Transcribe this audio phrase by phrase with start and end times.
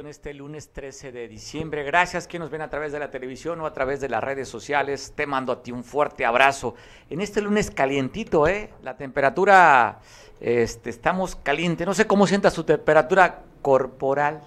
[0.00, 1.82] en este lunes 13 de diciembre.
[1.82, 4.48] Gracias que nos ven a través de la televisión o a través de las redes
[4.48, 5.12] sociales.
[5.16, 6.74] Te mando a ti un fuerte abrazo.
[7.10, 8.70] En este lunes calientito, ¿eh?
[8.82, 9.98] La temperatura,
[10.40, 11.84] este, estamos caliente.
[11.84, 14.42] No sé cómo sientas tu temperatura corporal.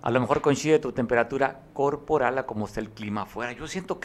[0.00, 3.52] A lo mejor coincide tu temperatura corporal a cómo está el clima afuera.
[3.52, 4.00] Yo siento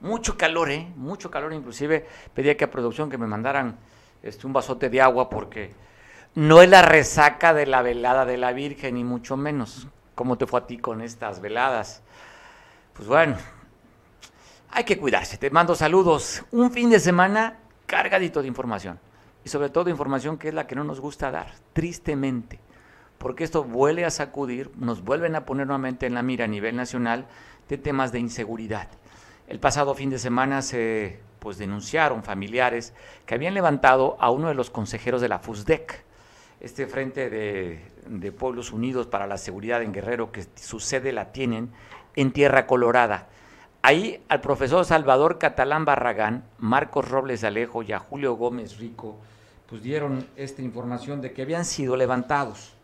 [0.00, 0.90] mucho calor, ¿eh?
[0.96, 1.52] Mucho calor.
[1.52, 3.76] Inclusive pedí aquí a producción que me mandaran
[4.22, 5.72] este, un vasote de agua porque
[6.34, 9.88] no es la resaca de la velada de la Virgen, ni mucho menos.
[10.18, 12.02] ¿Cómo te fue a ti con estas veladas?
[12.92, 13.36] Pues bueno,
[14.68, 15.38] hay que cuidarse.
[15.38, 16.42] Te mando saludos.
[16.50, 18.98] Un fin de semana cargadito de información.
[19.44, 22.58] Y sobre todo información que es la que no nos gusta dar, tristemente.
[23.16, 26.74] Porque esto vuelve a sacudir, nos vuelven a poner nuevamente en la mira a nivel
[26.74, 27.28] nacional
[27.68, 28.88] de temas de inseguridad.
[29.46, 32.92] El pasado fin de semana se pues denunciaron familiares
[33.24, 36.07] que habían levantado a uno de los consejeros de la FUSDEC,
[36.60, 41.70] este Frente de, Pueblos Unidos para la Seguridad en Guerrero, que su sede la tienen
[42.16, 43.28] en Tierra Colorada.
[43.82, 49.16] Ahí al profesor Salvador Catalán Barragán, Marcos Robles Alejo y a Julio Gómez Rico,
[49.68, 52.74] pues dieron esta información de que habían sido levantados.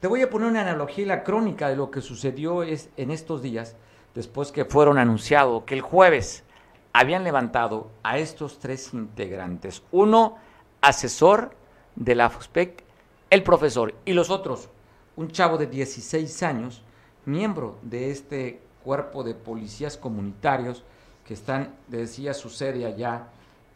[0.00, 3.10] Te voy a poner una analogía y la crónica de lo que sucedió es, en
[3.10, 3.74] estos días,
[4.14, 6.44] después que fueron anunciados que el jueves
[6.92, 9.82] habían levantado a estos tres integrantes.
[9.90, 10.36] Uno,
[10.80, 11.52] asesor
[11.96, 12.85] de la FUSPEC
[13.30, 14.68] el profesor y los otros,
[15.16, 16.82] un chavo de 16 años,
[17.24, 20.84] miembro de este cuerpo de policías comunitarios
[21.26, 23.28] que están, decía, su sede allá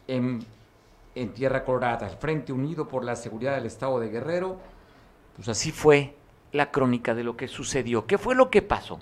[0.07, 0.45] en,
[1.15, 4.57] en Tierra Colorada, el Frente Unido por la Seguridad del Estado de Guerrero.
[5.35, 6.15] Pues así fue
[6.53, 8.05] la crónica de lo que sucedió.
[8.05, 8.99] ¿Qué fue lo que pasó?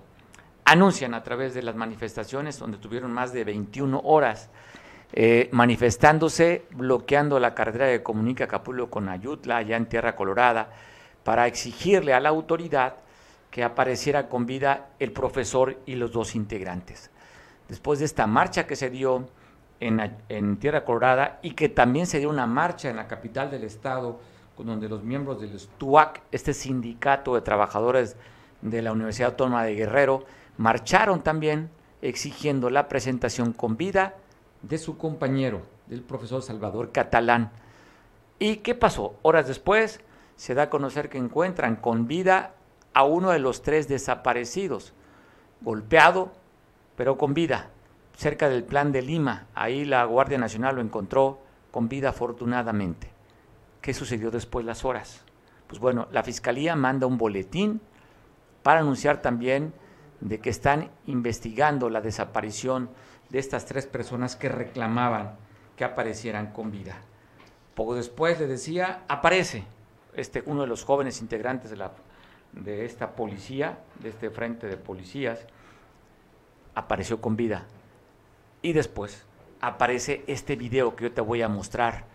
[0.66, 4.50] Anuncian a través de las manifestaciones, donde tuvieron más de 21 horas
[5.12, 10.70] eh, manifestándose, bloqueando la carretera que comunica Capullo con Ayutla, allá en Tierra Colorada,
[11.24, 12.95] para exigirle a la autoridad
[13.50, 17.10] que apareciera con vida el profesor y los dos integrantes.
[17.67, 19.28] Después de esta marcha que se dio
[19.80, 23.64] en, en Tierra Colorada y que también se dio una marcha en la capital del
[23.64, 24.20] estado,
[24.58, 28.16] donde los miembros del STUAC, este sindicato de trabajadores
[28.62, 30.26] de la Universidad Autónoma de Guerrero,
[30.58, 31.70] marcharon también
[32.02, 34.16] exigiendo la presentación con vida
[34.61, 37.52] de su compañero, del profesor Salvador Catalán.
[38.37, 39.15] ¿Y qué pasó?
[39.21, 40.02] Horas después
[40.36, 42.53] se da a conocer que encuentran con vida
[42.93, 44.93] a uno de los tres desaparecidos,
[45.61, 46.31] golpeado,
[46.95, 47.70] pero con vida,
[48.15, 49.47] cerca del plan de Lima.
[49.55, 51.39] Ahí la Guardia Nacional lo encontró
[51.71, 53.09] con vida afortunadamente.
[53.81, 55.23] ¿Qué sucedió después las horas?
[55.67, 57.81] Pues bueno, la Fiscalía manda un boletín
[58.64, 59.73] para anunciar también
[60.20, 62.89] de que están investigando la desaparición
[63.30, 65.38] de estas tres personas que reclamaban
[65.76, 66.98] que aparecieran con vida.
[67.76, 69.64] Poco después le decía, aparece
[70.14, 71.94] este, uno de los jóvenes integrantes de, la,
[72.52, 75.39] de esta policía, de este frente de policías,
[76.76, 77.66] apareció con vida.
[78.62, 79.26] Y después
[79.62, 82.06] aparece este video que yo te voy a mostrar,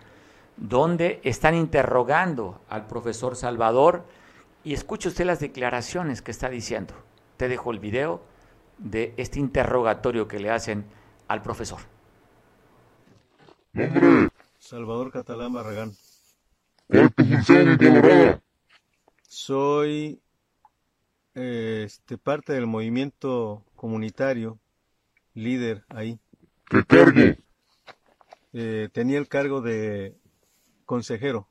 [0.56, 4.04] donde están interrogando al profesor Salvador
[4.62, 6.94] y escuche usted las declaraciones que está diciendo.
[7.36, 8.20] Te dejo el video
[8.78, 10.84] de este interrogatorio que le hacen
[11.34, 11.80] al profesor.
[14.58, 15.92] Salvador Catalán Barragán.
[17.16, 18.40] función
[19.26, 20.22] Soy
[21.34, 24.60] este, parte del movimiento comunitario,
[25.34, 26.20] líder ahí.
[26.70, 27.20] ¿Qué cargo?
[28.52, 30.16] Eh, tenía el cargo de
[30.84, 31.48] consejero.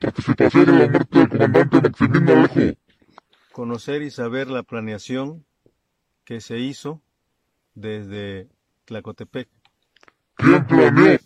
[0.00, 2.78] participación en la muerte del comandante Maximino Alejo.
[3.52, 5.44] Conocer y saber la planeación
[6.24, 7.02] que se hizo
[7.74, 8.48] desde
[8.84, 9.48] Tlacotepec.
[10.34, 11.18] ¿Quién planeó?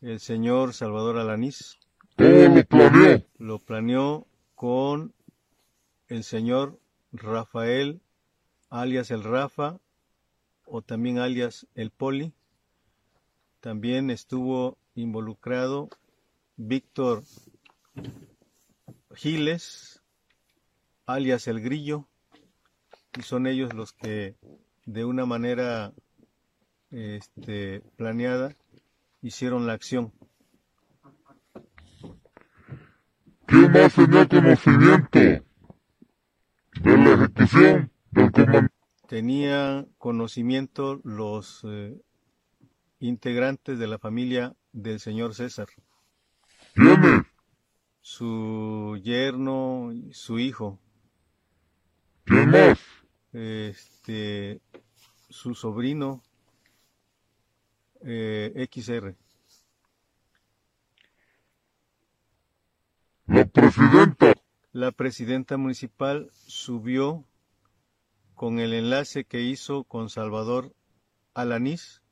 [0.00, 1.78] El señor Salvador Alanís.
[2.16, 3.22] ¿Cómo lo planeó?
[3.38, 5.14] Lo planeó con
[6.08, 6.78] el señor
[7.12, 8.00] Rafael,
[8.70, 9.78] alias el Rafa,
[10.66, 12.32] o también alias el Poli.
[13.60, 15.88] También estuvo involucrado
[16.56, 17.24] Víctor
[19.14, 20.02] Giles,
[21.06, 22.06] alias el Grillo,
[23.16, 24.36] y son ellos los que
[24.86, 25.92] de una manera
[26.90, 28.54] este, planeada
[29.22, 30.12] hicieron la acción.
[33.46, 35.42] ¿Quién más tenía conocimiento de
[36.82, 38.74] la ejecución del comandante?
[39.08, 42.00] Tenía conocimiento los eh,
[43.00, 45.68] integrantes de la familia del señor César.
[46.74, 47.22] ¿Quiénes?
[48.00, 50.80] Su yerno y su hijo.
[52.24, 52.78] ¿Quién más?
[53.34, 54.60] Este,
[55.28, 56.22] su sobrino
[58.02, 59.16] eh, XR.
[63.26, 64.34] La presidenta.
[64.72, 67.24] la presidenta municipal subió
[68.34, 70.74] con el enlace que hizo con Salvador
[71.34, 72.02] Alanís,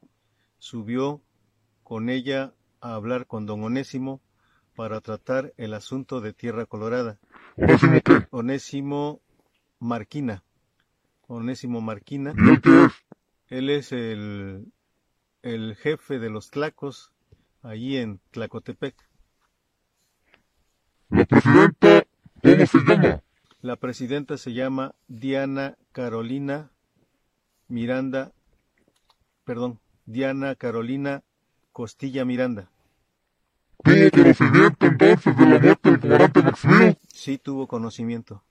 [0.59, 1.23] subió
[1.83, 4.21] con ella a hablar con don Onésimo
[4.75, 7.19] para tratar el asunto de Tierra Colorada.
[7.57, 8.27] ¿Onésimo qué?
[8.31, 9.21] Onésimo
[9.79, 10.43] Marquina.
[11.33, 12.35] Onésimo Marquina.
[12.37, 12.93] ¿Y él es?
[13.49, 14.73] Él es el,
[15.43, 17.13] el jefe de los tlacos
[17.63, 18.95] allí en Tlacotepec.
[21.09, 22.05] La presidenta,
[22.43, 23.23] ¿cómo se llama?
[23.61, 26.71] La presidenta se llama Diana Carolina
[27.69, 28.33] Miranda,
[29.45, 31.23] perdón, Diana Carolina
[31.73, 32.71] Costilla Miranda.
[33.83, 36.97] ¿Tuvo conocimiento entonces de la muerte del comandante Maximino?
[37.09, 38.43] Sí tuvo conocimiento.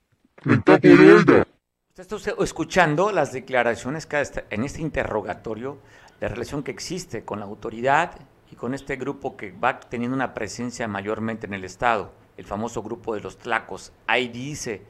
[0.44, 1.46] ¿En qué apoyó ella?
[1.92, 5.76] Usted está usted escuchando las declaraciones que en este interrogatorio,
[6.20, 8.12] la relación que existe con la autoridad
[8.50, 12.82] y con este grupo que va teniendo una presencia mayormente en el Estado, el famoso
[12.82, 13.92] grupo de los tlacos.
[14.06, 14.80] Ahí dice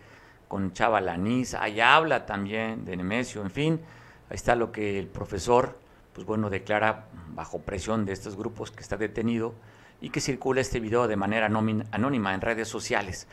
[0.46, 3.80] con Chava Lanís, ahí habla también de Nemesio, en fin,
[4.30, 5.76] ahí está lo que el profesor,
[6.12, 9.54] pues bueno, declara bajo presión de estos grupos que está detenido
[10.00, 13.26] y que circula este video de manera anónima en redes sociales.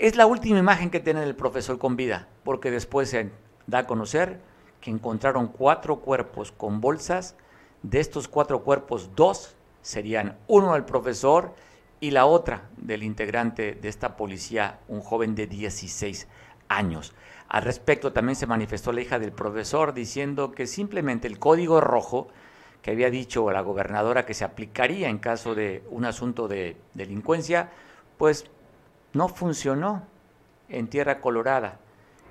[0.00, 3.32] Es la última imagen que tiene el profesor con vida, porque después se
[3.66, 4.40] da a conocer
[4.80, 7.36] que encontraron cuatro cuerpos con bolsas.
[7.82, 11.54] De estos cuatro cuerpos, dos serían uno del profesor
[12.00, 16.28] y la otra del integrante de esta policía, un joven de 16
[16.68, 17.12] años.
[17.50, 22.28] Al respecto también se manifestó la hija del profesor diciendo que simplemente el código rojo
[22.80, 27.68] que había dicho la gobernadora que se aplicaría en caso de un asunto de delincuencia,
[28.16, 28.46] pues
[29.12, 30.02] no funcionó
[30.68, 31.78] en Tierra Colorada.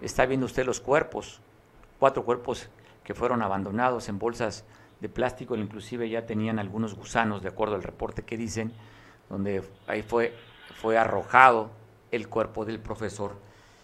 [0.01, 1.41] Está viendo usted los cuerpos,
[1.99, 2.69] cuatro cuerpos
[3.03, 4.63] que fueron abandonados en bolsas
[4.99, 8.73] de plástico, inclusive ya tenían algunos gusanos, de acuerdo al reporte que dicen,
[9.29, 10.33] donde ahí fue,
[10.81, 11.71] fue arrojado
[12.11, 13.35] el cuerpo del profesor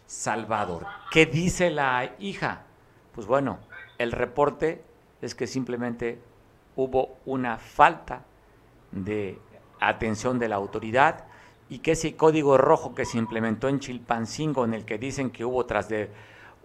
[0.06, 0.86] Salvador.
[1.12, 2.64] ¿Qué dice la hija?
[3.14, 3.60] Pues bueno,
[3.98, 4.84] el reporte
[5.22, 6.20] es que simplemente
[6.76, 8.24] hubo una falta
[8.92, 9.40] de
[9.80, 11.26] atención de la autoridad
[11.70, 15.46] y que ese código rojo que se implementó en Chilpancingo, en el que dicen que
[15.46, 16.10] hubo tras de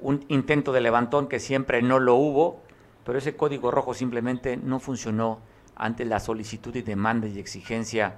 [0.00, 2.62] un intento de levantón que siempre no lo hubo,
[3.04, 5.40] pero ese código rojo simplemente no funcionó
[5.74, 8.16] ante la solicitud y demanda y exigencia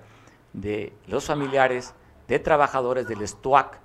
[0.53, 1.95] de los familiares,
[2.29, 3.79] de trabajadores del STUAC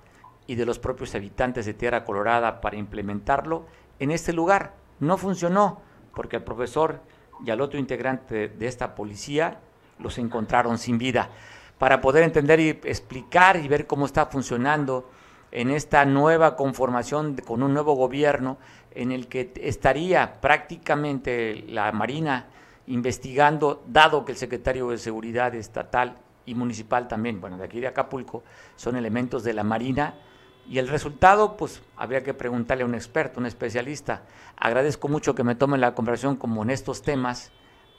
[0.46, 3.66] y de los propios habitantes de Tierra Colorada para implementarlo
[4.00, 4.74] en este lugar.
[4.98, 5.80] No funcionó
[6.14, 7.00] porque el profesor
[7.44, 9.60] y al otro integrante de esta policía
[9.98, 11.30] los encontraron sin vida.
[11.78, 15.10] Para poder entender y explicar y ver cómo está funcionando
[15.50, 18.58] en esta nueva conformación con un nuevo gobierno
[18.90, 22.46] en el que estaría prácticamente la Marina
[22.86, 26.16] investigando, dado que el secretario de Seguridad Estatal
[26.46, 28.42] y Municipal también, bueno, de aquí de Acapulco,
[28.76, 30.14] son elementos de la Marina,
[30.68, 34.22] y el resultado, pues habría que preguntarle a un experto, un especialista.
[34.56, 37.52] Agradezco mucho que me tome la conversación como en estos temas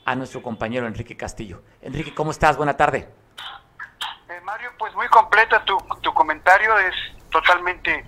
[0.04, 1.62] a nuestro compañero Enrique Castillo.
[1.82, 2.56] Enrique, ¿cómo estás?
[2.56, 3.08] Buena tarde.
[4.30, 6.94] Eh, Mario, pues muy completa tu, tu comentario, es
[7.32, 8.04] totalmente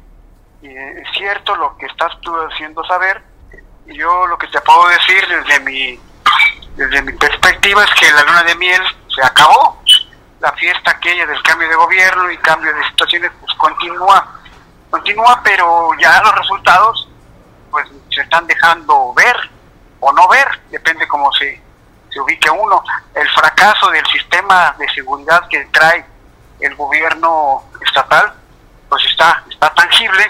[0.62, 3.20] eh, cierto lo que estás tú haciendo saber.
[3.86, 5.98] Y yo lo que te puedo decir desde mi,
[6.76, 8.82] desde mi perspectiva es que la luna de miel
[9.12, 9.82] se acabó.
[10.38, 14.40] La fiesta aquella del cambio de gobierno y cambio de situaciones pues continúa,
[14.90, 17.08] continúa, pero ya los resultados
[17.68, 19.36] pues se están dejando ver
[19.98, 21.60] o no ver, depende cómo se,
[22.10, 22.80] se ubique uno.
[23.12, 26.11] El fracaso del sistema de seguridad que trae
[26.64, 28.32] el gobierno estatal,
[28.88, 30.24] pues está, está tangible,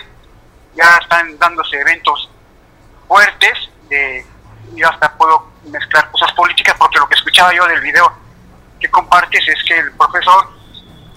[0.75, 2.31] ya están dándose eventos
[3.09, 4.25] fuertes, de,
[4.75, 8.13] yo hasta puedo mezclar cosas políticas, porque lo que escuchaba yo del video
[8.81, 10.51] que compartes es que el profesor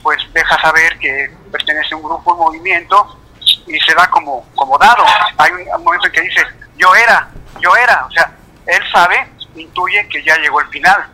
[0.03, 3.19] pues deja saber que pertenece a un grupo, un movimiento,
[3.65, 5.03] y se da como, como dado.
[5.37, 6.45] Hay un, un momento en que dice,
[6.77, 7.27] yo era,
[7.59, 8.31] yo era, o sea,
[8.67, 11.07] él sabe, intuye que ya llegó el final.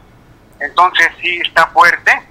[0.59, 2.21] Entonces sí está fuerte,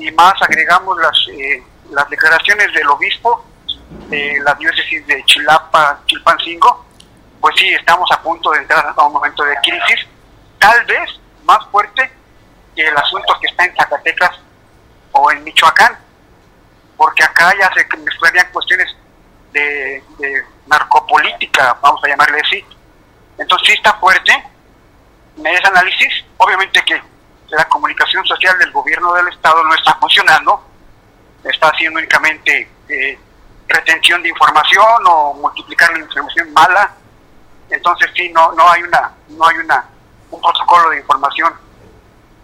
[0.00, 3.44] y más agregamos las, eh, las declaraciones del obispo
[4.08, 6.86] de la diócesis de Chilapa, Chilpancingo,
[7.40, 10.06] pues sí, estamos a punto de entrar a un momento de crisis,
[10.58, 12.10] tal vez más fuerte
[12.74, 14.40] que el asunto que está en Zacatecas
[15.12, 15.98] o en Michoacán,
[16.96, 18.94] porque acá ya se mezclarían cuestiones
[19.52, 22.64] de, de narcopolítica, vamos a llamarle así.
[23.38, 24.32] Entonces sí está fuerte
[25.36, 27.02] en ese análisis, obviamente que
[27.50, 30.64] la comunicación social del gobierno del estado no está funcionando,
[31.44, 33.18] está haciendo únicamente eh,
[33.68, 36.94] retención de información o multiplicar la información mala,
[37.68, 39.84] entonces sí no no hay una no hay una
[40.30, 41.52] un protocolo de información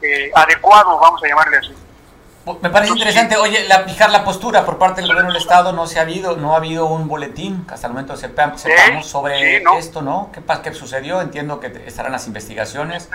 [0.03, 1.75] eh, adecuado, vamos a llamarle así.
[2.63, 5.89] Me parece interesante, oye, la, fijar la postura por parte del gobierno del Estado, no
[5.89, 8.63] se ha habido, no ha habido un boletín que hasta el momento sepamos
[9.05, 10.31] sobre esto, ¿no?
[10.33, 11.21] ¿Qué, ¿Qué sucedió?
[11.21, 13.09] Entiendo que estarán las investigaciones,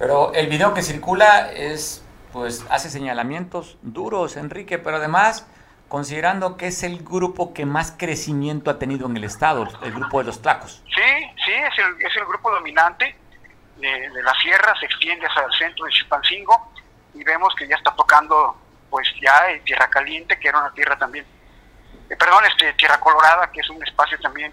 [0.00, 2.02] pero el video que circula es,
[2.32, 5.46] pues, hace señalamientos duros, Enrique, pero además,
[5.88, 10.20] considerando que es el grupo que más crecimiento ha tenido en el Estado, el grupo
[10.20, 10.82] de los tlacos.
[10.86, 13.14] Sí, sí, es el, es el grupo dominante
[13.76, 16.72] de, la sierra, se extiende hacia el centro de Chilpancingo
[17.12, 18.56] y vemos que ya está tocando
[18.88, 21.26] pues ya Tierra Caliente, que era una tierra también,
[22.08, 24.50] eh, perdón, este, Tierra Colorada, que es un espacio también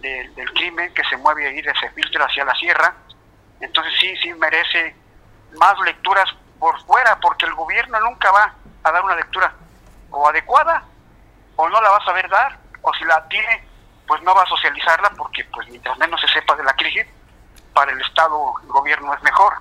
[0.00, 2.94] del crimen que se mueve ahí, se filtra hacia la sierra.
[3.60, 4.94] Entonces sí, sí merece
[5.58, 9.52] más lecturas por fuera, porque el gobierno nunca va a dar una lectura
[10.10, 10.84] o adecuada,
[11.56, 13.64] o no la va a saber dar, o si la tiene,
[14.06, 17.06] pues no va a socializarla, porque pues mientras menos se sepa de la crisis,
[17.74, 19.54] para el Estado, el gobierno es mejor.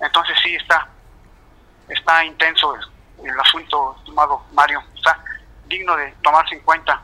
[0.00, 0.88] Entonces sí está,
[1.88, 4.82] está intenso el, el asunto, estimado Mario.
[4.94, 5.18] Está
[5.66, 7.02] digno de tomarse en cuenta.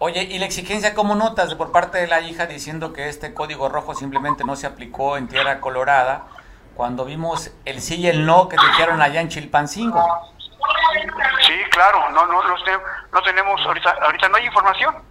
[0.00, 3.68] Oye, ¿y la exigencia cómo notas por parte de la hija diciendo que este código
[3.68, 6.26] rojo simplemente no se aplicó en Tierra Colorada
[6.76, 10.00] cuando vimos el sí y el no que dijeron allá en Chilpancingo?
[11.44, 15.02] Sí, claro, no, no, no, tenemos, ahorita, ahorita no hay información.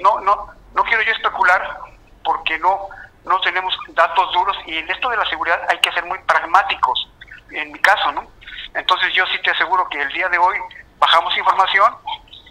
[0.00, 1.80] No, no, no quiero yo especular
[2.22, 2.88] porque no,
[3.24, 7.10] no tenemos datos duros y en esto de la seguridad hay que ser muy pragmáticos.
[7.50, 8.28] En mi caso, ¿no?
[8.74, 10.56] Entonces yo sí te aseguro que el día de hoy
[11.00, 11.96] bajamos información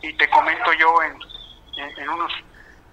[0.01, 1.17] y te comento yo en,
[1.77, 2.31] en, unas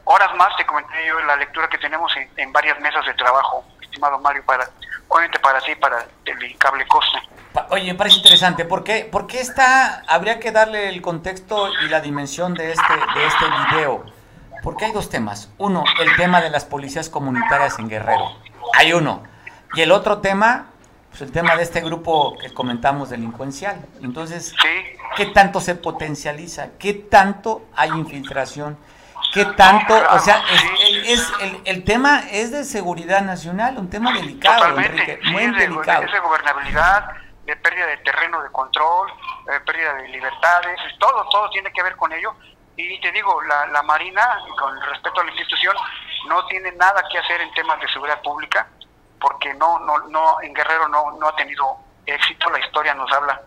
[0.05, 4.19] horas más, te comenté yo la lectura que tenemos en, varias mesas de trabajo, estimado
[4.21, 4.69] Mario, para,
[5.09, 7.19] obviamente para ti, para el cable coste.
[7.71, 8.65] Oye, me parece interesante.
[8.65, 12.93] ¿Por qué, ¿Por qué está, habría que darle el contexto y la dimensión de este,
[12.93, 14.05] de este video?
[14.63, 15.51] Porque hay dos temas.
[15.59, 18.37] Uno, el tema de las policías comunitarias en Guerrero.
[18.75, 19.23] Hay uno.
[19.75, 20.67] Y el otro tema,
[21.17, 23.83] pues, el tema de este grupo que comentamos delincuencial.
[24.03, 24.55] Entonces,
[25.17, 26.73] ¿qué tanto se potencializa?
[26.79, 28.79] ¿Qué tanto hay infiltración?
[29.33, 29.95] ¿Qué tanto?
[30.11, 30.43] o sea,
[31.05, 36.05] es, el, el, tema es de seguridad nacional, un tema delicado, Enrique, muy delicado.
[36.05, 37.11] Es de gobernabilidad,
[37.45, 39.11] de pérdida de terreno de control,
[39.47, 42.35] de pérdida de libertades, todo, todo tiene que ver con ello.
[42.77, 45.75] Y te digo, la, la Marina, con respecto a la institución,
[46.29, 48.67] no tiene nada que hacer en temas de seguridad pública
[49.21, 53.41] porque no, no, no, en Guerrero no, no ha tenido éxito, la historia nos habla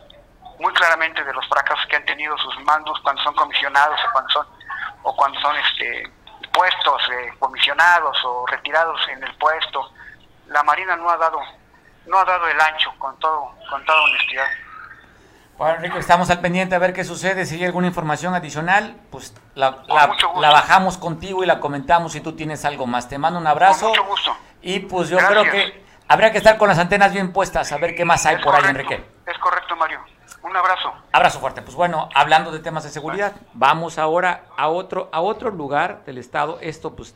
[0.60, 4.30] muy claramente de los fracasos que han tenido sus mandos cuando son comisionados o cuando
[4.30, 4.48] son,
[5.04, 6.04] o cuando son este,
[6.52, 9.92] puestos eh, comisionados o retirados en el puesto.
[10.48, 11.40] La Marina no ha dado,
[12.06, 14.48] no ha dado el ancho con todo, con toda honestidad.
[15.60, 17.46] Bueno, Enrique, estamos al pendiente a ver qué sucede.
[17.46, 22.32] Si hay alguna información adicional, pues la, la, bajamos contigo y la comentamos si tú
[22.32, 23.10] tienes algo más.
[23.10, 23.90] Te mando un abrazo.
[23.90, 24.32] mucho gusto.
[24.62, 27.94] Y pues yo creo que habría que estar con las antenas bien puestas, a ver
[27.94, 29.04] qué más hay por ahí, Enrique.
[29.28, 30.00] Es correcto, Mario.
[30.44, 30.94] Un abrazo.
[31.12, 31.62] Abrazo fuerte.
[31.62, 36.20] Pues bueno, hablando de temas de seguridad, vamos ahora a otro, a otro lugar del
[36.20, 36.58] estado.
[36.62, 37.16] Esto, pues,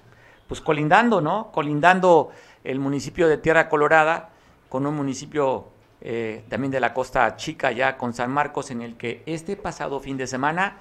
[0.50, 1.50] pues colindando, ¿no?
[1.54, 2.32] Colindando
[2.66, 4.32] el municipio de Tierra Colorada
[4.68, 5.73] con un municipio
[6.04, 10.00] eh, también de la Costa Chica, ya con San Marcos, en el que este pasado
[10.00, 10.78] fin de semana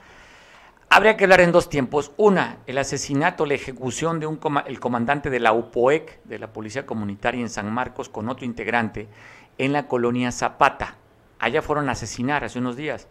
[0.95, 2.13] Habría que hablar en dos tiempos.
[2.19, 6.85] Una, el asesinato, la ejecución de un el comandante de la UPOEC, de la Policía
[6.85, 9.09] Comunitaria en San Marcos, con otro integrante
[9.57, 10.97] en la colonia Zapata.
[11.39, 13.09] Allá fueron a asesinar hace unos días.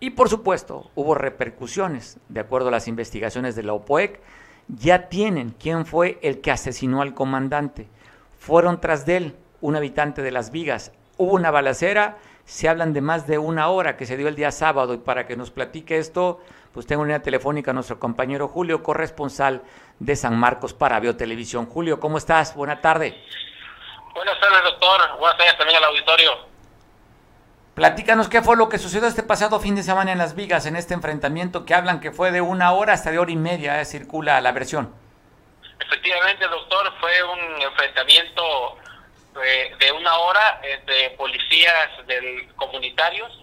[0.00, 2.18] Y por supuesto, hubo repercusiones.
[2.28, 4.18] De acuerdo a las investigaciones de la UPOEC,
[4.66, 7.86] ya tienen quién fue el que asesinó al comandante.
[8.36, 10.90] Fueron tras de él, un habitante de Las Vigas.
[11.22, 14.50] Hubo una balacera, se hablan de más de una hora que se dio el día
[14.50, 14.92] sábado.
[14.92, 16.40] Y para que nos platique esto,
[16.74, 19.62] pues tengo una telefónica a nuestro compañero Julio, corresponsal
[20.00, 21.66] de San Marcos para Biotelevisión.
[21.66, 22.56] Julio, ¿cómo estás?
[22.56, 23.22] Buena tarde.
[24.16, 25.16] Buenas tardes, doctor.
[25.20, 26.30] Buenas tardes también al auditorio.
[27.76, 30.74] Platícanos qué fue lo que sucedió este pasado fin de semana en Las Vigas, en
[30.74, 33.84] este enfrentamiento que hablan que fue de una hora hasta de hora y media, eh,
[33.84, 34.92] circula la versión.
[35.78, 38.42] Efectivamente, doctor, fue un enfrentamiento
[39.44, 43.42] eh, de una hora entre policías del, comunitarios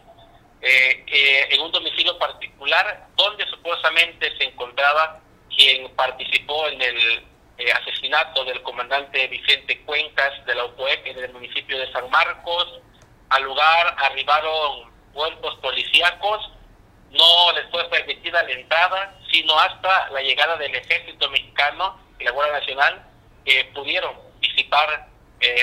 [0.61, 5.21] eh, eh, en un domicilio particular donde supuestamente se encontraba
[5.55, 7.25] quien participó en el
[7.57, 12.81] eh, asesinato del comandante Vicente Cuencas de la UPOEC en el municipio de San Marcos.
[13.29, 16.51] Al lugar arribaron cuerpos policíacos,
[17.11, 22.31] no les fue permitida la entrada, sino hasta la llegada del ejército mexicano y la
[22.31, 23.05] Guardia Nacional,
[23.45, 25.08] que pudieron disipar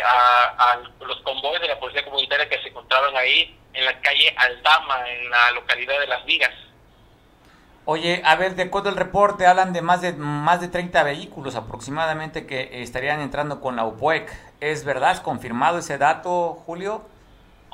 [0.04, 4.34] a, a los convoyes de la policía comunitaria que se encontraban ahí en la calle
[4.36, 6.52] Aldama, en la localidad de Las Vigas.
[7.84, 11.54] Oye, a ver, de acuerdo al reporte, hablan de más de más de 30 vehículos
[11.54, 14.32] aproximadamente que estarían entrando con la UPOEC.
[14.60, 15.12] ¿Es verdad?
[15.12, 17.06] ¿Es confirmado ese dato, Julio?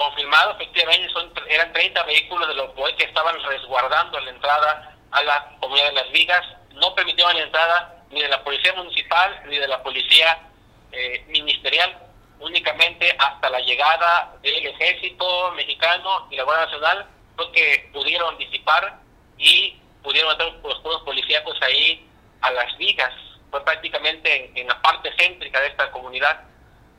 [0.02, 5.56] confirmado, efectivamente, son, eran 30 vehículos de los que estaban resguardando la entrada a la
[5.60, 6.44] comunidad de Las Vigas.
[6.74, 10.38] No permitieron la entrada ni de la Policía Municipal ni de la Policía
[10.92, 11.98] eh, Ministerial,
[12.40, 17.06] únicamente hasta la llegada del Ejército Mexicano y la Guardia Nacional,
[17.36, 18.98] fue que pudieron disipar
[19.38, 22.06] y pudieron entrar los pueblos policíacos ahí
[22.40, 23.14] a Las Vigas.
[23.50, 26.52] Fue prácticamente en la parte céntrica de esta comunidad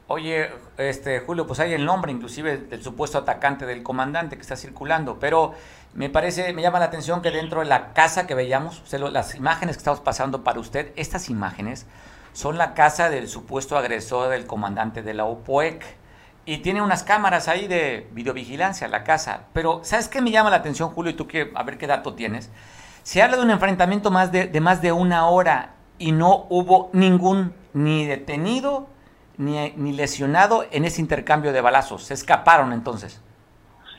[0.07, 4.57] Oye, este Julio, pues hay el nombre inclusive del supuesto atacante del comandante que está
[4.57, 5.55] circulando, pero
[5.93, 9.77] me parece, me llama la atención que dentro de la casa que veíamos, las imágenes
[9.77, 11.87] que estamos pasando para usted, estas imágenes
[12.33, 15.83] son la casa del supuesto agresor del comandante de la OPOEC
[16.45, 20.57] y tiene unas cámaras ahí de videovigilancia la casa, pero ¿sabes qué me llama la
[20.57, 22.51] atención Julio y tú que a ver qué dato tienes?
[23.03, 27.53] Se habla de un enfrentamiento más de, más de una hora y no hubo ningún
[27.73, 28.87] ni detenido
[29.37, 32.03] ni, ni lesionado en ese intercambio de balazos.
[32.03, 33.21] Se escaparon entonces.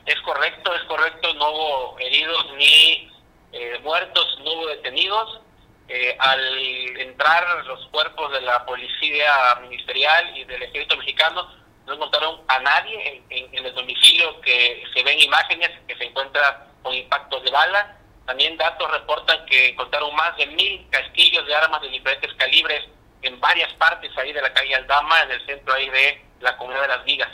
[0.06, 1.34] Es correcto, es correcto.
[1.34, 3.10] No hubo heridos ni
[3.52, 5.40] eh, muertos, no hubo detenidos.
[5.88, 11.46] Eh, al entrar los cuerpos de la policía ministerial y del ejército mexicano,
[11.86, 16.68] no encontraron a nadie en, en, el domicilio que se ven imágenes que se encuentra
[16.82, 17.98] con impactos de bala.
[18.24, 22.84] También datos reportan que encontraron más de mil casquillos de armas de diferentes calibres
[23.20, 26.82] en varias partes ahí de la calle Aldama, en el centro ahí de la comunidad
[26.82, 27.30] de Las Vigas.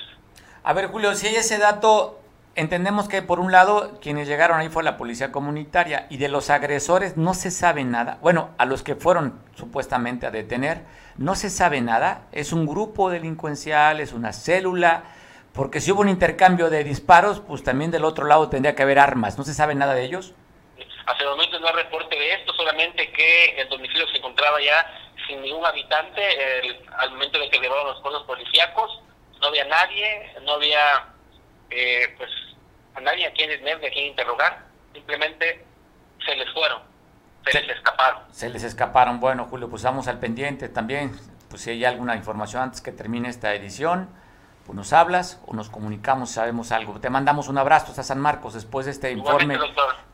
[0.62, 2.19] A ver, Julio, si hay ese dato,
[2.54, 6.50] entendemos que por un lado quienes llegaron ahí fue la policía comunitaria y de los
[6.50, 8.18] agresores no se sabe nada.
[8.20, 10.84] Bueno, a los que fueron supuestamente a detener,
[11.16, 12.26] no se sabe nada.
[12.32, 15.04] Es un grupo delincuencial, es una célula,
[15.52, 18.98] porque si hubo un intercambio de disparos, pues también del otro lado tendría que haber
[18.98, 19.38] armas.
[19.38, 20.34] ¿No se sabe nada de ellos?
[21.06, 24.86] Hace el momento no hay reporte de esto, solamente que el domicilio se encontraba ya
[25.26, 26.22] sin ningún habitante
[26.98, 29.02] al momento de que llevaron los cuerpos policíacos.
[29.40, 31.09] No había nadie, no había
[31.70, 32.30] eh, pues
[32.94, 34.66] a nadie a quien, a quien interrogar.
[34.92, 35.64] Simplemente
[36.24, 36.82] se les fueron,
[37.46, 38.22] se, les escaparon.
[38.32, 39.20] Se les escaparon.
[39.20, 41.12] Bueno, Julio, pues vamos al pendiente también.
[41.48, 44.08] Pues si hay alguna información antes que termine esta edición
[44.70, 47.00] pues nos hablas o nos comunicamos, sabemos algo.
[47.00, 49.58] Te mandamos un abrazo hasta San Marcos después de este informe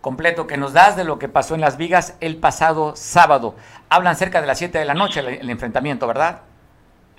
[0.01, 3.55] completo que nos das de lo que pasó en Las Vigas el pasado sábado.
[3.91, 6.41] Hablan cerca de las 7 de la noche el, enfrentamiento, ¿verdad?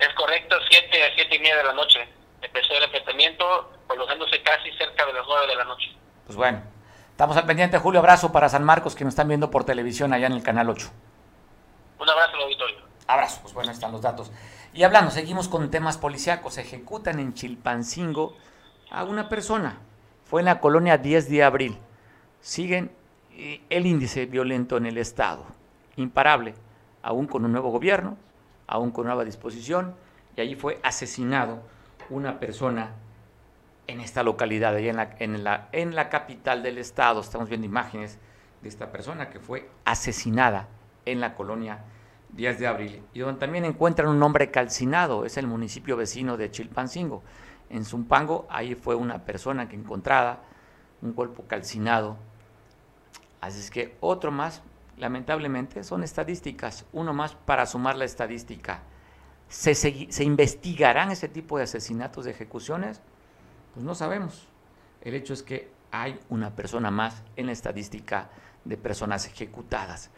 [0.00, 2.08] Es correcto, 7 a 7 y media de la noche.
[2.42, 5.86] Empezó el enfrentamiento, prolongándose casi cerca de las 9 de la noche.
[6.26, 6.62] Pues bueno,
[7.10, 7.78] estamos al pendiente.
[7.78, 10.68] Julio, abrazo para San Marcos que nos están viendo por televisión allá en el Canal
[10.68, 10.90] 8.
[11.98, 12.76] Un abrazo al auditorio.
[13.06, 14.30] Abrazo, pues bueno, están los datos.
[14.74, 16.58] Y hablando, seguimos con temas policíacos.
[16.58, 18.36] Ejecutan en Chilpancingo
[18.90, 19.78] a una persona.
[20.24, 21.78] Fue en la colonia 10 de abril.
[22.40, 22.92] Siguen
[23.32, 25.46] eh, el índice violento en el Estado.
[25.96, 26.54] Imparable,
[27.02, 28.18] aún con un nuevo gobierno,
[28.66, 29.96] aún con nueva disposición.
[30.36, 31.62] Y allí fue asesinado
[32.10, 32.92] una persona
[33.88, 37.20] en esta localidad, allá en la, en la, en la capital del Estado.
[37.20, 38.18] Estamos viendo imágenes
[38.62, 40.68] de esta persona que fue asesinada
[41.04, 41.84] en la colonia
[42.30, 46.50] Días de abril, y donde también encuentran un hombre calcinado, es el municipio vecino de
[46.50, 47.22] Chilpancingo.
[47.70, 50.42] En Zumpango, ahí fue una persona que encontrada,
[51.00, 52.18] un cuerpo calcinado.
[53.40, 54.62] Así es que otro más,
[54.98, 58.82] lamentablemente, son estadísticas, uno más para sumar la estadística.
[59.48, 63.00] ¿Se, ¿Se investigarán ese tipo de asesinatos, de ejecuciones?
[63.78, 64.48] Pues no sabemos.
[65.02, 68.28] El hecho es que hay una persona más en la estadística
[68.64, 70.10] de personas ejecutadas.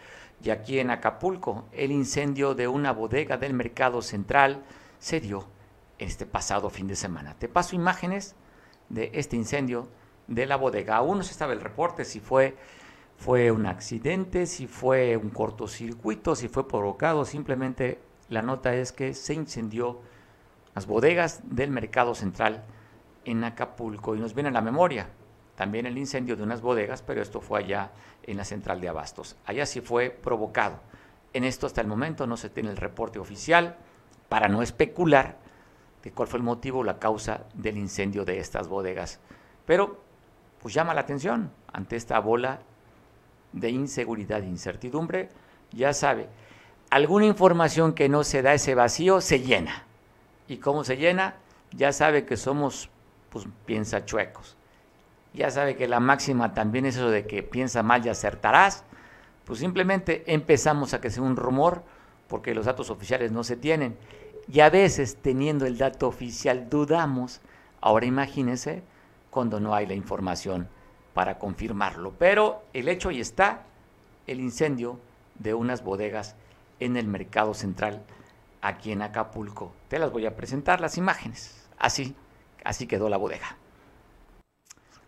[0.42, 4.62] Y aquí en Acapulco, el incendio de una bodega del mercado central
[4.98, 5.44] se dio
[5.98, 7.34] este pasado fin de semana.
[7.34, 8.34] Te paso imágenes
[8.88, 9.90] de este incendio
[10.26, 10.96] de la bodega.
[10.96, 12.56] Aún no se sabe el reporte si fue,
[13.18, 17.26] fue un accidente, si fue un cortocircuito, si fue provocado.
[17.26, 20.00] Simplemente la nota es que se incendió
[20.74, 22.64] las bodegas del mercado central
[23.24, 24.14] en Acapulco.
[24.14, 25.08] Y nos viene a la memoria
[25.56, 27.90] también el incendio de unas bodegas, pero esto fue allá
[28.22, 29.36] en la central de abastos.
[29.44, 30.80] Allá sí fue provocado.
[31.32, 33.76] En esto hasta el momento no se tiene el reporte oficial
[34.28, 35.36] para no especular
[36.02, 39.20] de cuál fue el motivo o la causa del incendio de estas bodegas.
[39.66, 40.00] Pero
[40.60, 42.60] pues llama la atención ante esta bola
[43.52, 45.28] de inseguridad e incertidumbre.
[45.72, 46.28] Ya sabe,
[46.90, 49.84] alguna información que no se da ese vacío se llena.
[50.48, 51.36] ¿Y cómo se llena?
[51.72, 52.89] Ya sabe que somos,
[53.30, 54.56] pues piensa chuecos
[55.32, 58.84] ya sabe que la máxima también es eso de que piensa mal y acertarás,
[59.44, 61.82] pues simplemente empezamos a que sea un rumor
[62.28, 63.96] porque los datos oficiales no se tienen.
[64.48, 67.40] Y a veces teniendo el dato oficial dudamos.
[67.80, 68.82] Ahora imagínense
[69.30, 70.68] cuando no hay la información
[71.14, 72.12] para confirmarlo.
[72.18, 73.62] Pero el hecho ahí está,
[74.26, 74.98] el incendio
[75.38, 76.34] de unas bodegas
[76.80, 78.02] en el mercado central
[78.60, 79.72] aquí en Acapulco.
[79.88, 81.68] Te las voy a presentar las imágenes.
[81.78, 82.14] Así,
[82.64, 83.56] así quedó la bodega.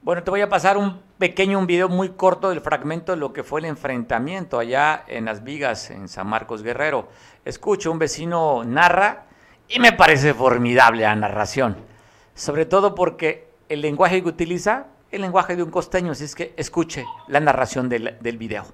[0.02, 3.32] Bueno, te voy a pasar un pequeño, un video muy corto del fragmento de lo
[3.32, 7.08] que fue el enfrentamiento allá en las vigas en San Marcos Guerrero.
[7.44, 9.26] Escucho, un vecino narra
[9.68, 11.76] y me parece formidable la narración,
[12.34, 16.52] sobre todo porque el lenguaje que utiliza, el lenguaje de un costeño, así es que
[16.56, 18.64] escuche la narración del, del video.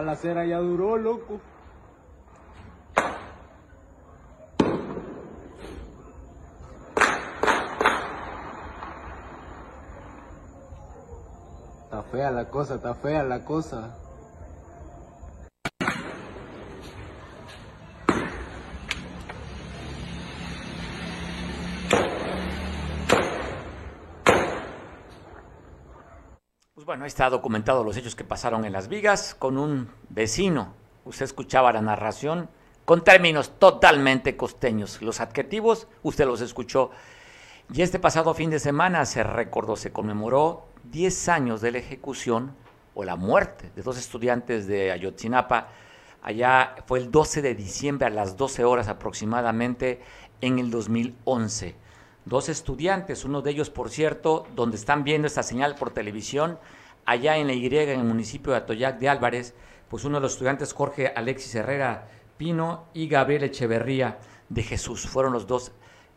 [0.00, 1.40] Balacera ya duró, loco.
[11.84, 13.94] Está fea la cosa, está fea la cosa.
[26.90, 30.74] Bueno, está documentado los hechos que pasaron en Las Vigas con un vecino.
[31.04, 32.48] Usted escuchaba la narración
[32.84, 35.00] con términos totalmente costeños.
[35.00, 36.90] Los adjetivos, usted los escuchó.
[37.72, 42.56] Y este pasado fin de semana se recordó, se conmemoró 10 años de la ejecución
[42.94, 45.68] o la muerte de dos estudiantes de Ayotzinapa.
[46.22, 50.00] Allá fue el 12 de diciembre a las 12 horas aproximadamente
[50.40, 51.76] en el 2011
[52.24, 56.58] dos estudiantes, uno de ellos, por cierto, donde están viendo esta señal por televisión,
[57.04, 59.54] allá en la Y, en el municipio de Atoyac de Álvarez,
[59.88, 65.32] pues uno de los estudiantes, Jorge Alexis Herrera Pino y Gabriel Echeverría de Jesús, fueron
[65.32, 65.72] los dos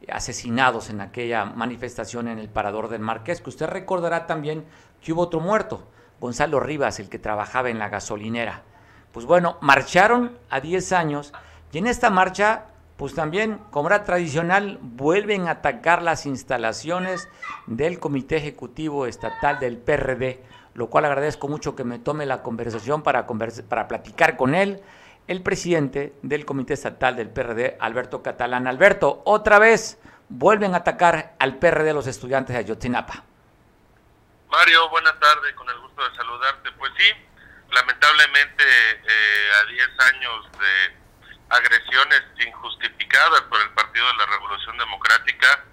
[0.09, 4.65] asesinados en aquella manifestación en el Parador del Marqués, que usted recordará también
[5.01, 5.87] que hubo otro muerto,
[6.19, 8.63] Gonzalo Rivas, el que trabajaba en la gasolinera.
[9.11, 11.33] Pues bueno, marcharon a 10 años
[11.71, 12.67] y en esta marcha
[12.97, 17.27] pues también, como era tradicional, vuelven a atacar las instalaciones
[17.65, 23.03] del Comité Ejecutivo Estatal del PRD, lo cual agradezco mucho que me tome la conversación
[23.03, 24.81] para, para platicar con él,
[25.27, 28.67] el presidente del Comité Estatal del PRD, Alberto Catalán.
[28.67, 33.23] Alberto, otra vez vuelven a atacar al PRD los estudiantes de Ayotzinapa.
[34.49, 36.71] Mario, buenas tardes, con el gusto de saludarte.
[36.73, 37.09] Pues sí,
[37.71, 41.03] lamentablemente eh, a 10 años de
[41.49, 45.65] agresiones injustificadas por el Partido de la Revolución Democrática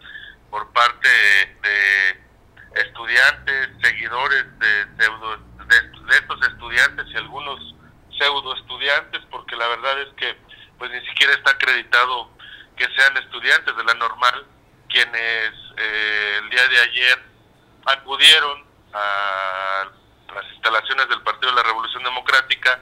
[0.50, 1.08] por parte
[1.62, 2.20] de
[2.74, 7.74] estudiantes, seguidores de, pseudo, de, estos estudiantes y algunos
[8.18, 10.36] pseudo estudiantes, porque la verdad es que
[10.78, 12.30] pues ni siquiera está acreditado
[12.76, 14.46] que sean estudiantes de la normal
[14.90, 17.22] quienes eh, el día de ayer
[17.86, 19.84] acudieron a
[20.34, 22.80] las instalaciones del Partido de la Revolución Democrática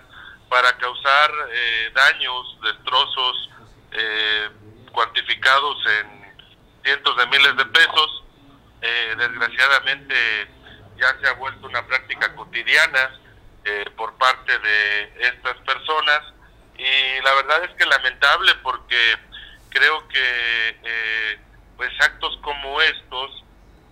[0.48, 3.50] para causar eh, daños, destrozos
[3.92, 4.48] eh,
[4.92, 6.34] cuantificados en
[6.82, 8.24] cientos de miles de pesos.
[8.80, 10.14] Eh, desgraciadamente
[10.96, 13.20] ya se ha vuelto una práctica cotidiana
[13.96, 16.22] por parte de estas personas.
[16.78, 19.18] Y la verdad es que lamentable porque
[19.68, 21.38] creo que
[21.76, 23.44] pues actos como estos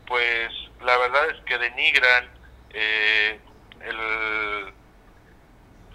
[0.07, 2.31] pues la verdad es que denigran
[2.73, 4.73] el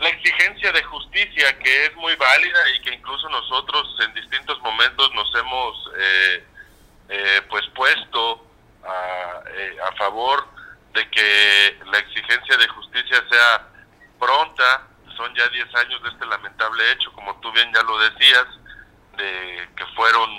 [0.01, 5.13] la exigencia de justicia que es muy válida y que incluso nosotros en distintos momentos
[5.13, 6.43] nos hemos eh,
[7.09, 8.47] eh, pues puesto
[8.83, 10.47] a, eh, a favor
[10.93, 13.67] de que la exigencia de justicia sea
[14.19, 18.45] pronta son ya 10 años de este lamentable hecho como tú bien ya lo decías
[19.17, 20.29] de que fueron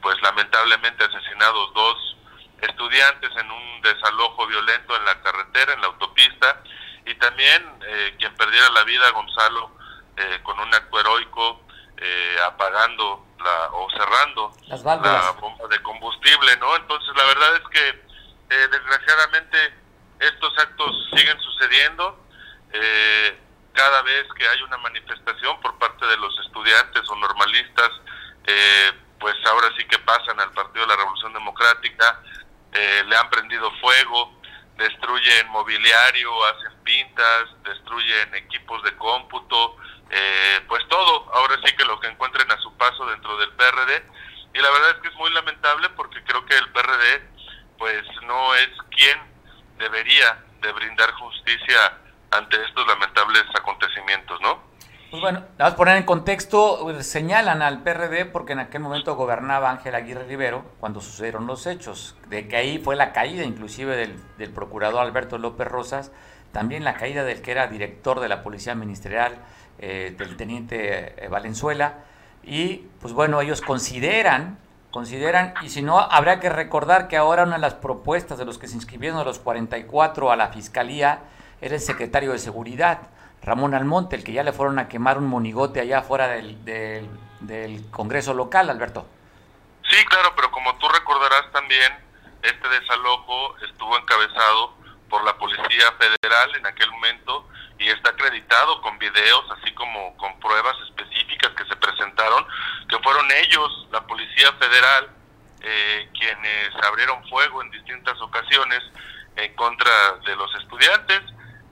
[0.00, 2.16] pues lamentablemente asesinados dos
[2.60, 6.62] estudiantes en un desalojo violento en la carretera en la autopista
[7.06, 9.70] y también eh, quien perdiera la vida, Gonzalo,
[10.16, 11.64] eh, con un acto heroico,
[11.96, 16.74] eh, apagando la, o cerrando la bomba de combustible, ¿no?
[16.76, 18.06] Entonces la verdad es que
[18.48, 19.58] desgraciadamente
[20.20, 22.24] estos actos siguen sucediendo.
[23.72, 27.90] cada vez que hay una manifestación por parte de los estudiantes o normalistas,
[29.18, 32.20] pues ahora sí que pasan al Partido de la Revolución Democrática,
[32.72, 34.36] le han prendido fuego,
[34.76, 39.76] destruyen mobiliario, hacen pintas, destruyen equipos de cómputo,
[40.10, 44.04] eh, pues todo, ahora sí que lo que encuentren a su paso dentro del PRD.
[44.54, 47.28] Y la verdad es que es muy lamentable porque creo que el PRD
[47.78, 49.18] pues no es quien
[49.78, 51.98] debería de brindar justicia
[52.30, 54.62] ante estos lamentables acontecimientos, ¿no?
[55.16, 59.16] Pues bueno, vamos a poner en contexto, pues, señalan al PRD porque en aquel momento
[59.16, 63.96] gobernaba Ángel Aguirre Rivero cuando sucedieron los hechos, de que ahí fue la caída inclusive
[63.96, 66.12] del, procurador Alberto López Rosas,
[66.52, 69.38] también la caída del que era director de la Policía Ministerial,
[69.78, 71.94] eh, del teniente eh, Valenzuela,
[72.44, 74.58] y pues bueno, ellos consideran,
[74.90, 78.58] consideran, y si no, habrá que recordar que ahora una de las propuestas de los
[78.58, 81.20] que se inscribieron a los 44 a la Fiscalía
[81.62, 82.98] era el secretario de Seguridad,
[83.46, 87.08] Ramón Almonte, el que ya le fueron a quemar un monigote allá fuera del, del,
[87.38, 89.06] del Congreso local, Alberto.
[89.88, 91.94] Sí, claro, pero como tú recordarás también,
[92.42, 94.74] este desalojo estuvo encabezado
[95.08, 100.40] por la Policía Federal en aquel momento y está acreditado con videos, así como con
[100.40, 102.44] pruebas específicas que se presentaron,
[102.88, 105.08] que fueron ellos, la Policía Federal,
[105.60, 108.82] eh, quienes abrieron fuego en distintas ocasiones
[109.36, 111.22] en contra de los estudiantes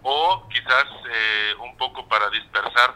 [0.05, 2.95] o quizás eh, un poco para dispersar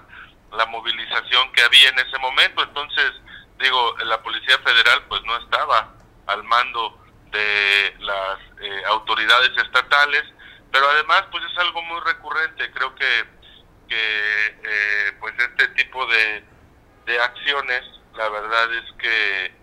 [0.52, 2.62] la movilización que había en ese momento.
[2.62, 3.12] Entonces,
[3.58, 5.94] digo, la Policía Federal pues no estaba
[6.26, 10.22] al mando de las eh, autoridades estatales,
[10.70, 13.24] pero además pues es algo muy recurrente, creo que,
[13.88, 16.44] que eh, pues este tipo de,
[17.06, 17.82] de acciones,
[18.14, 19.58] la verdad es que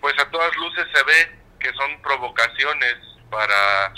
[0.00, 2.96] pues a todas luces se ve que son provocaciones
[3.30, 3.92] para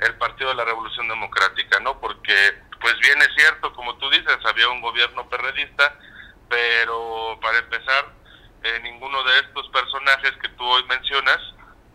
[0.00, 2.00] el Partido de la Revolución Democrática, ¿no?
[2.00, 2.34] Porque
[2.80, 5.98] pues bien es cierto, como tú dices, había un gobierno perredista,
[6.48, 8.12] pero para empezar,
[8.62, 11.38] eh, ninguno de estos personajes que tú hoy mencionas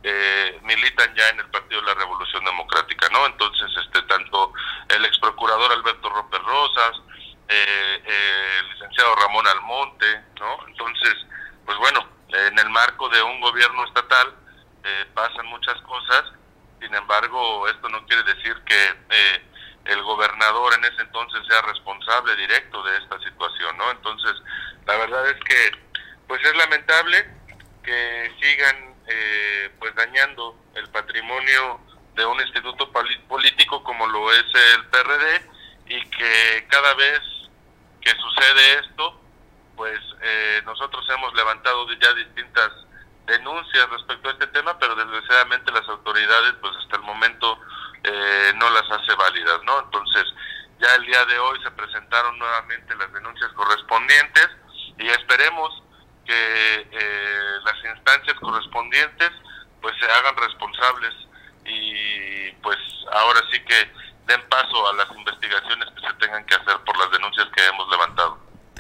[0.04, 3.26] eh, militan ya en el Partido de la Revolución Democrática, ¿no?
[3.26, 4.54] Entonces, este, tanto
[4.90, 7.02] el ex procurador Alberto Roper Rosas,
[7.48, 8.04] eh,
[8.60, 10.68] el licenciado Ramón Almonte, ¿no?
[10.68, 11.16] Entonces,
[11.66, 14.36] pues bueno, en el marco de un gobierno estatal
[15.16, 16.26] pasan muchas cosas,
[16.80, 18.96] sin embargo, esto no quiere decir que
[19.86, 23.92] el gobernador en ese entonces sea responsable directo de esta situación, ¿no?
[23.92, 24.34] Entonces,
[24.86, 25.72] la verdad es que,
[26.28, 27.26] pues es lamentable
[27.84, 31.80] que sigan, eh, pues dañando el patrimonio
[32.16, 32.92] de un instituto
[33.28, 35.50] político como lo es el PRD
[35.88, 37.22] y que cada vez
[38.02, 39.22] que sucede esto,
[39.76, 42.72] pues eh, nosotros hemos levantado ya distintas
[43.26, 47.60] denuncias respecto a este tema, pero desgraciadamente las autoridades, pues hasta el momento
[48.04, 49.80] eh, no las hace válidas, ¿no?
[49.80, 50.26] Entonces,
[50.80, 54.50] ya el día de hoy se presentaron nuevamente las denuncias correspondientes
[55.00, 55.84] y esperemos
[56.26, 59.32] que eh, las instancias correspondientes
[59.82, 61.14] pues se hagan responsables
[61.66, 62.78] y pues
[63.12, 63.92] ahora sí que
[64.26, 67.90] den paso a las investigaciones que se tengan que hacer por las denuncias que hemos
[67.90, 68.35] levantado.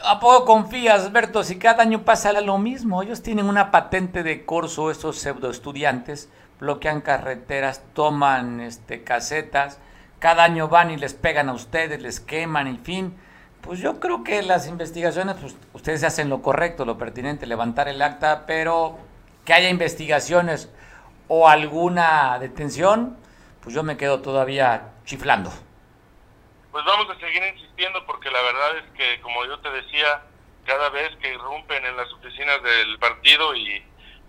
[0.07, 1.43] ¿A poco confías, Berto?
[1.43, 6.29] Si cada año pasa lo mismo, ellos tienen una patente de corso, estos pseudo estudiantes,
[6.59, 9.79] bloquean carreteras, toman este, casetas,
[10.19, 13.15] cada año van y les pegan a ustedes, les queman, en fin.
[13.61, 17.99] Pues yo creo que las investigaciones, pues, ustedes hacen lo correcto, lo pertinente, levantar el
[18.03, 18.99] acta, pero
[19.43, 20.69] que haya investigaciones
[21.27, 23.17] o alguna detención,
[23.61, 25.51] pues yo me quedo todavía chiflando.
[26.75, 30.23] Pues vamos a seguir insistiendo porque la verdad es que, como yo te decía,
[30.65, 33.81] cada vez que irrumpen en las oficinas del partido y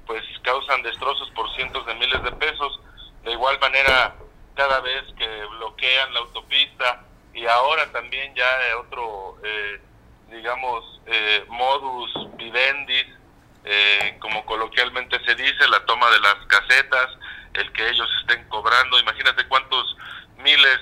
[0.06, 2.80] pues causan destrozos por cientos de miles de pesos.
[3.24, 4.14] De igual manera,
[4.54, 7.04] cada vez que bloquean la autopista
[7.34, 9.80] y ahora también ya otro, eh,
[10.30, 13.12] digamos, eh, modus vivendi,
[13.64, 17.08] eh, como coloquialmente se dice, la toma de las casetas,
[17.54, 19.96] el que ellos estén cobrando, imagínate cuántos
[20.38, 20.78] miles,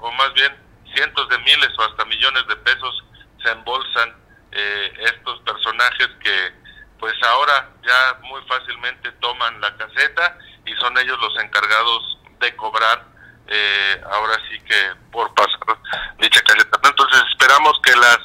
[0.00, 0.63] o más bien
[0.94, 3.04] cientos de miles o hasta millones de pesos
[3.42, 4.24] se embolsan
[5.00, 6.52] estos personajes que
[6.98, 13.04] pues ahora ya muy fácilmente toman la caseta y son ellos los encargados de cobrar
[13.46, 15.54] eh, ahora sí que por pasar
[16.18, 16.78] dicha caseta.
[16.82, 18.18] Entonces esperamos que las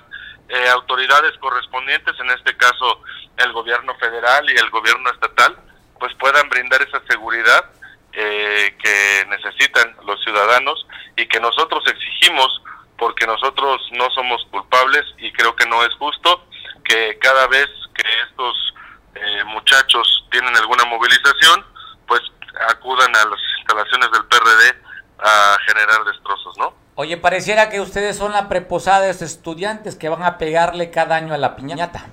[0.49, 3.01] eh, autoridades correspondientes, en este caso
[3.37, 5.57] el gobierno federal y el gobierno estatal,
[5.99, 7.65] pues puedan brindar esa seguridad
[8.13, 12.61] eh, que necesitan los ciudadanos y que nosotros exigimos
[12.97, 16.45] porque nosotros no somos culpables y creo que no es justo
[16.83, 18.73] que cada vez que estos
[19.15, 21.65] eh, muchachos tienen alguna movilización,
[22.07, 22.21] pues
[22.69, 24.81] acudan a las instalaciones del PRD
[25.19, 26.73] a generar destrozos, ¿no?
[26.95, 31.15] Oye, pareciera que ustedes son la preposada de estos estudiantes que van a pegarle cada
[31.15, 32.09] año a la piñata.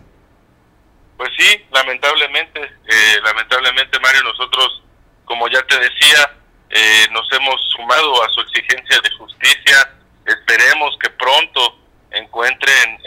[1.16, 4.85] Pues sí, lamentablemente, eh, lamentablemente Mario, nosotros,
[5.27, 6.39] como ya te decía,
[6.71, 9.93] eh, nos hemos sumado a su exigencia de justicia.
[10.25, 11.79] Esperemos que pronto
[12.11, 12.99] encuentren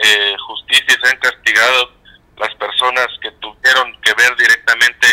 [0.47, 1.89] justicia y sean castigados
[2.37, 5.07] las personas que tuvieron que ver directamente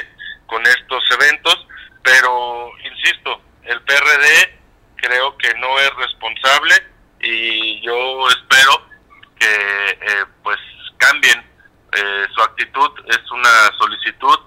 [0.47, 1.67] con estos eventos,
[2.03, 4.59] pero insisto, el PRD
[4.97, 6.75] creo que no es responsable
[7.21, 8.87] y yo espero
[9.39, 10.59] que eh, pues
[10.99, 11.45] cambien
[11.93, 14.39] eh, su actitud, es una solicitud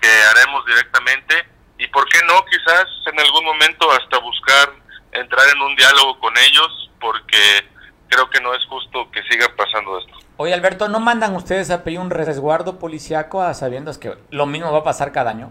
[0.00, 4.72] que haremos directamente y por qué no quizás en algún momento hasta buscar
[5.12, 7.68] entrar en un diálogo con ellos porque
[8.08, 10.12] creo que no es justo que siga pasando esto.
[10.38, 14.72] Oye Alberto, ¿no mandan ustedes a pedir un resguardo policiaco a sabiendas que lo mismo
[14.72, 15.50] va a pasar cada año?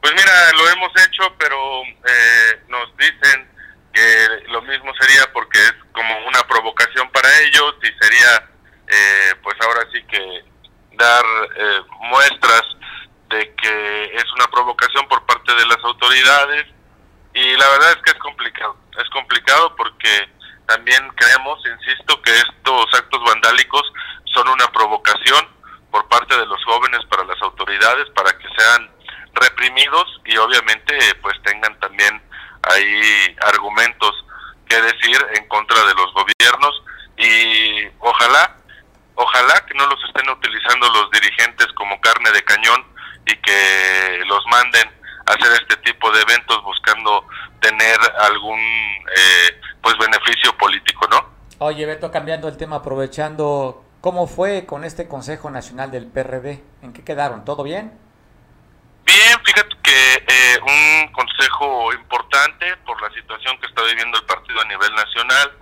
[0.00, 3.48] Pues mira, lo hemos hecho, pero eh, nos dicen
[3.92, 8.48] que lo mismo sería porque es como una provocación para ellos y sería
[8.88, 10.44] eh, pues ahora sí que
[10.96, 11.24] dar
[11.56, 12.62] eh, muestras
[13.30, 16.66] de que es una provocación por parte de las autoridades
[17.32, 20.28] y la verdad es que es complicado, es complicado porque
[20.66, 23.82] también creemos, insisto, que estos actos vandálicos
[24.34, 25.48] son una provocación
[25.90, 28.90] por parte de los jóvenes para las autoridades para que sean
[29.34, 32.22] reprimidos y obviamente pues tengan también
[32.62, 34.12] ahí argumentos
[34.68, 36.82] que decir en contra de los gobiernos.
[37.16, 38.56] Y ojalá
[39.14, 42.89] ojalá que no los estén utilizando los dirigentes como carne de cañón
[43.30, 44.90] y que los manden
[45.26, 47.26] a hacer este tipo de eventos buscando
[47.60, 51.30] tener algún eh, pues beneficio político, ¿no?
[51.58, 56.62] Oye, Beto, cambiando el tema, aprovechando, ¿cómo fue con este Consejo Nacional del PRD?
[56.82, 57.44] ¿En qué quedaron?
[57.44, 57.92] ¿Todo bien?
[59.04, 64.60] Bien, fíjate que eh, un consejo importante por la situación que está viviendo el partido
[64.60, 65.52] a nivel nacional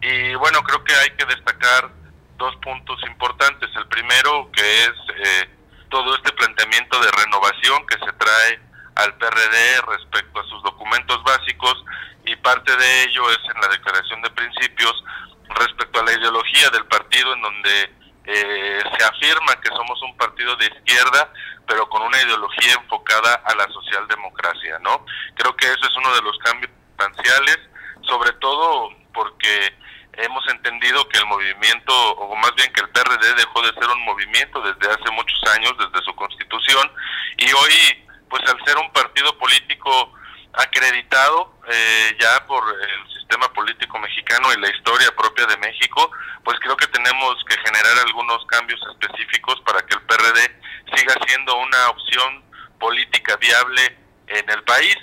[0.00, 1.90] y bueno, creo que hay que destacar
[2.36, 3.70] dos puntos importantes.
[3.76, 5.50] El primero, que es eh,
[5.94, 8.60] todo este planteamiento de renovación que se trae
[8.96, 11.84] al PRD respecto a sus documentos básicos
[12.24, 15.04] y parte de ello es en la declaración de principios
[15.50, 20.56] respecto a la ideología del partido en donde eh, se afirma que somos un partido
[20.56, 21.32] de izquierda
[21.64, 25.06] pero con una ideología enfocada a la socialdemocracia, ¿no?
[25.36, 27.58] Creo que eso es uno de los cambios sustanciales,
[28.02, 29.78] sobre todo porque
[30.18, 34.04] hemos entendido que el movimiento, o más bien que el PRD dejó de ser un
[34.04, 36.90] movimiento desde hace muchos años, desde su constitución,
[37.38, 40.12] y hoy, pues al ser un partido político
[40.54, 46.10] acreditado eh, ya por el sistema político mexicano y la historia propia de México,
[46.44, 50.60] pues creo que tenemos que generar algunos cambios específicos para que el PRD
[50.94, 52.44] siga siendo una opción
[52.78, 53.98] política viable
[54.28, 54.96] en el país.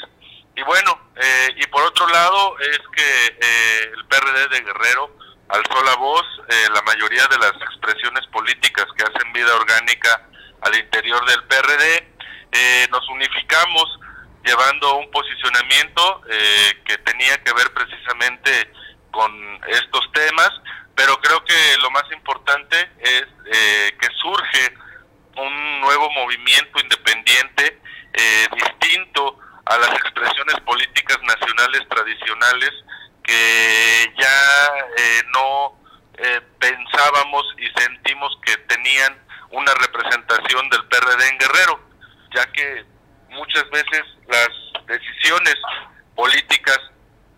[0.56, 5.16] Y bueno, eh, y por otro lado es que eh, el PRD de Guerrero
[5.50, 10.28] alzó la voz, eh, la mayoría de las expresiones políticas que hacen vida orgánica
[10.62, 12.08] al interior del PRD,
[12.92, 14.00] nos unificamos
[14.44, 16.22] llevando un posicionamiento
[16.84, 18.74] que tenía que ver precisamente
[19.10, 19.32] con
[19.68, 20.52] estos temas,
[20.94, 24.74] pero creo que lo más importante es que surge
[25.38, 27.82] un nuevo movimiento independiente
[28.54, 30.60] distinto a las expresiones
[31.90, 32.72] tradicionales
[33.24, 35.80] que ya eh, no
[36.18, 39.20] eh, pensábamos y sentimos que tenían
[39.52, 41.80] una representación del PRD en Guerrero,
[42.34, 42.86] ya que
[43.30, 44.50] muchas veces las
[44.88, 45.56] decisiones
[46.16, 46.80] políticas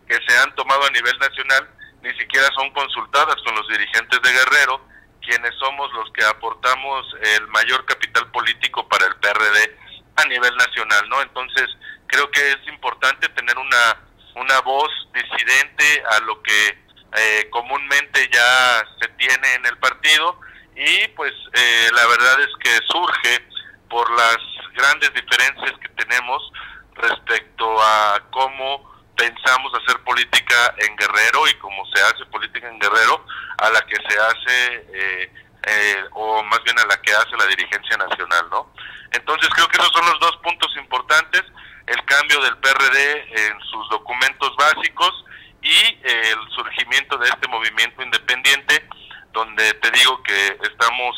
[0.08, 1.70] que se han tomado a nivel nacional
[2.02, 4.86] ni siquiera son consultadas con los dirigentes de Guerrero,
[5.22, 7.06] quienes somos los que aportamos
[7.38, 9.78] el mayor capital político para el PRD
[10.18, 11.22] a nivel nacional, ¿no?
[11.22, 11.70] Entonces,
[12.08, 13.98] creo que es importante tener una,
[14.36, 16.78] una voz disidente a lo que
[17.16, 20.40] eh, comúnmente ya se tiene en el partido
[20.76, 23.46] y pues eh, la verdad es que surge
[23.90, 24.38] por las
[24.76, 26.52] grandes diferencias que tenemos
[26.96, 33.24] respecto a cómo pensamos hacer política en Guerrero y cómo se hace política en Guerrero
[33.60, 35.30] a la que se hace
[35.66, 38.74] eh, o más bien a la que hace la dirigencia nacional, ¿no?
[39.12, 41.44] Entonces creo que esos son los dos puntos importantes
[41.88, 45.26] el cambio del PRD en sus documentos básicos
[45.62, 48.88] y el surgimiento de este movimiento independiente,
[49.32, 51.16] donde te digo que estamos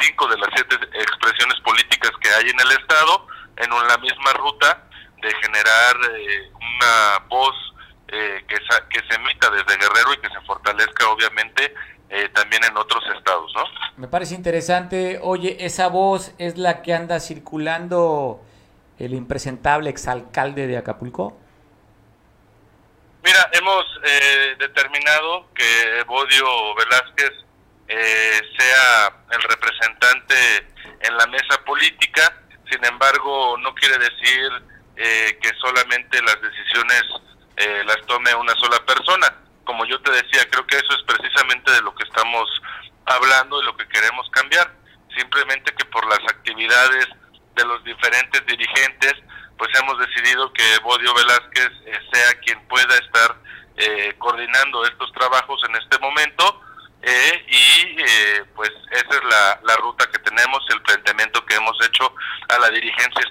[0.00, 4.84] cinco de las siete expresiones políticas que hay en el Estado en la misma ruta
[5.22, 7.54] de generar eh, una voz
[8.08, 8.56] eh, que,
[8.90, 11.74] que se emita desde Guerrero y que se fortalezca obviamente
[12.10, 13.64] eh, también en otros estados, ¿no?
[13.96, 15.18] Me parece interesante.
[15.22, 18.42] Oye, esa voz es la que anda circulando
[18.98, 21.38] el impresentable exalcalde de Acapulco?
[23.24, 27.32] Mira, hemos eh, determinado que Bodio Velázquez
[27.88, 30.34] eh, sea el representante
[31.00, 32.36] en la mesa política,
[32.70, 34.50] sin embargo no quiere decir
[34.96, 37.02] eh, que solamente las decisiones
[37.86, 39.32] las tome una sola persona.
[39.64, 42.44] Como yo te decía, creo que eso es precisamente de lo que estamos
[43.06, 44.74] hablando y lo que queremos cambiar.
[45.16, 47.13] Simplemente que por las actividades de
[48.04, 49.14] diferentes dirigentes,
[49.56, 53.36] pues hemos decidido que Bodio Velázquez eh, sea quien pueda estar
[53.76, 56.60] eh, coordinando estos trabajos en este momento
[57.02, 62.14] eh, y pues esa es la, la, ruta que tenemos, el planteamiento que hemos hecho
[62.48, 63.22] a la dirigencia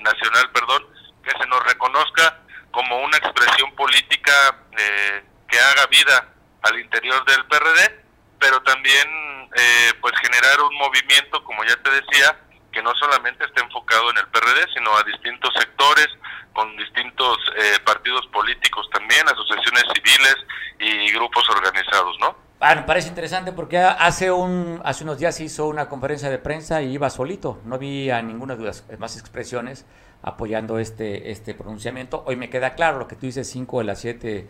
[0.00, 0.86] nacional, perdón,
[1.24, 2.38] que se nos reconozca
[2.70, 4.32] como una expresión política
[4.78, 6.28] eh, que haga vida
[6.62, 8.04] al interior del PRD,
[8.38, 12.38] pero también eh, pues generar un movimiento, como ya te decía,
[12.82, 16.08] no solamente esté enfocado en el PRD, sino a distintos sectores,
[16.52, 20.36] con distintos eh, partidos políticos también, asociaciones civiles
[20.78, 22.36] y grupos organizados, ¿no?
[22.60, 26.80] Ah, me parece interesante porque hace un hace unos días hizo una conferencia de prensa
[26.80, 29.84] y iba solito, no había ninguna las más expresiones
[30.22, 32.22] apoyando este este pronunciamiento.
[32.24, 34.48] Hoy me queda claro lo que tú dices, cinco de las siete,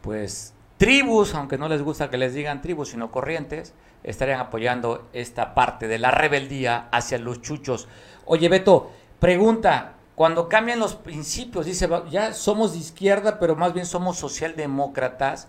[0.00, 5.54] pues tribus, aunque no les gusta que les digan tribus, sino corrientes, estarían apoyando esta
[5.54, 7.88] parte de la rebeldía hacia los chuchos.
[8.24, 13.86] Oye, Beto, pregunta, cuando cambian los principios, dice, ya somos de izquierda, pero más bien
[13.86, 15.48] somos socialdemócratas,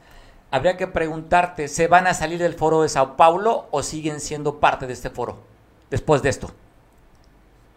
[0.49, 4.59] habría que preguntarte, ¿se van a salir del foro de Sao Paulo o siguen siendo
[4.59, 5.43] parte de este foro
[5.89, 6.53] después de esto?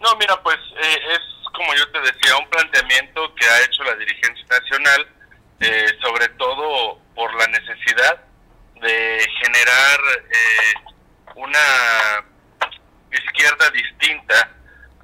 [0.00, 1.20] No, mira, pues eh, es
[1.54, 5.06] como yo te decía, un planteamiento que ha hecho la dirigencia nacional,
[5.60, 8.20] eh, sobre todo por la necesidad
[8.84, 10.74] de generar eh,
[11.36, 12.24] una
[13.10, 14.50] izquierda distinta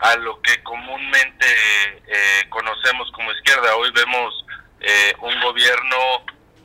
[0.00, 1.46] a lo que comúnmente
[2.06, 3.74] eh, conocemos como izquierda.
[3.76, 4.44] Hoy vemos
[4.80, 5.96] eh, un gobierno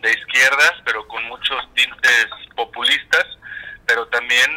[0.01, 3.25] de izquierdas, pero con muchos tintes populistas,
[3.87, 4.51] pero también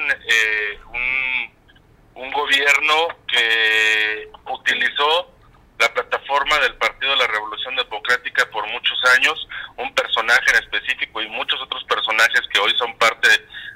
[0.93, 5.39] un, un gobierno que utilizó
[5.79, 11.23] la plataforma del Partido de la Revolución Democrática por muchos años, un personaje en específico
[11.23, 13.29] y muchos otros personajes que hoy son parte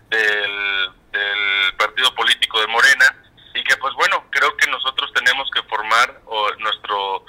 [0.08, 3.16] del, del partido político de Morena
[3.54, 7.24] y que pues bueno, creo que nosotros tenemos que formar o, nuestro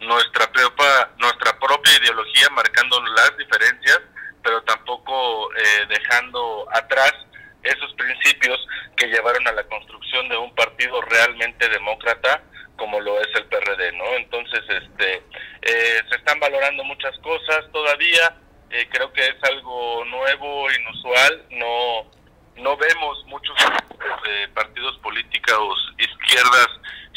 [0.00, 4.00] nuestra propia, nuestra propia ideología marcando las diferencias,
[4.44, 7.12] pero tampoco eh, dejando atrás
[7.64, 8.64] esos principios
[8.96, 12.42] que llevaron a la construcción de un partido realmente demócrata
[12.78, 14.04] como lo es el PRD, ¿no?
[14.14, 15.16] Entonces, este,
[15.62, 18.36] eh, se están valorando muchas cosas todavía,
[18.70, 22.10] eh, creo que es algo nuevo, inusual, no,
[22.56, 23.56] no vemos muchos
[24.26, 26.68] eh, partidos políticos izquierdas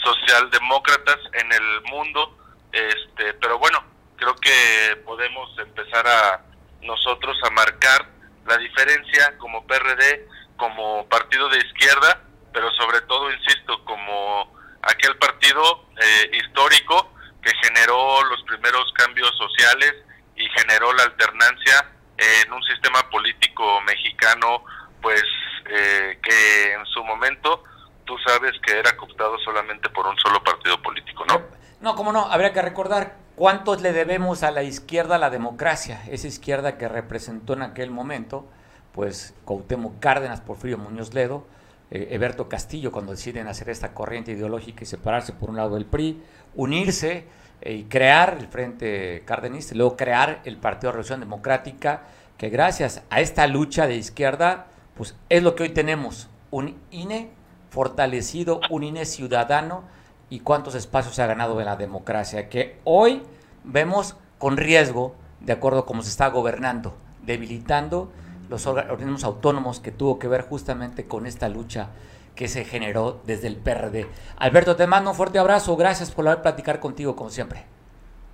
[0.04, 2.38] socialdemócratas en el mundo,
[2.74, 3.84] este, pero bueno,
[4.18, 6.42] creo que podemos empezar a
[6.82, 8.08] nosotros a marcar
[8.48, 10.28] la diferencia como PRD,
[10.58, 18.24] como partido de izquierda, pero sobre todo, insisto, como aquel partido eh, histórico que generó
[18.24, 19.96] los primeros cambios sociales
[20.36, 24.64] y generó la alternancia en un sistema político mexicano,
[25.02, 25.24] pues
[25.66, 27.64] eh, que en su momento
[28.06, 31.42] tú sabes que era cooptado solamente por un solo partido político, ¿no?
[31.80, 36.28] No, cómo no, habría que recordar cuántos le debemos a la izquierda, la democracia, esa
[36.28, 38.48] izquierda que representó en aquel momento,
[38.94, 41.46] pues Cuauhtémoc Cárdenas, Porfirio Muñoz Ledo,
[41.92, 45.86] eh, Eberto Castillo cuando deciden hacer esta corriente ideológica y separarse por un lado del
[45.86, 46.20] PRI,
[46.56, 47.26] unirse
[47.62, 52.02] eh, y crear el Frente Cardenista, luego crear el Partido de Revolución Democrática,
[52.39, 54.66] que gracias a esta lucha de izquierda,
[54.96, 57.30] pues es lo que hoy tenemos, un INE
[57.70, 59.84] fortalecido, un INE ciudadano
[60.32, 63.21] y cuántos espacios se ha ganado en la democracia, que hoy
[63.65, 68.09] vemos con riesgo, de acuerdo a cómo se está gobernando, debilitando
[68.49, 71.89] los organismos autónomos que tuvo que ver justamente con esta lucha
[72.34, 74.09] que se generó desde el PRD.
[74.38, 77.65] Alberto, te mando un fuerte abrazo, gracias por haber platicar contigo como siempre.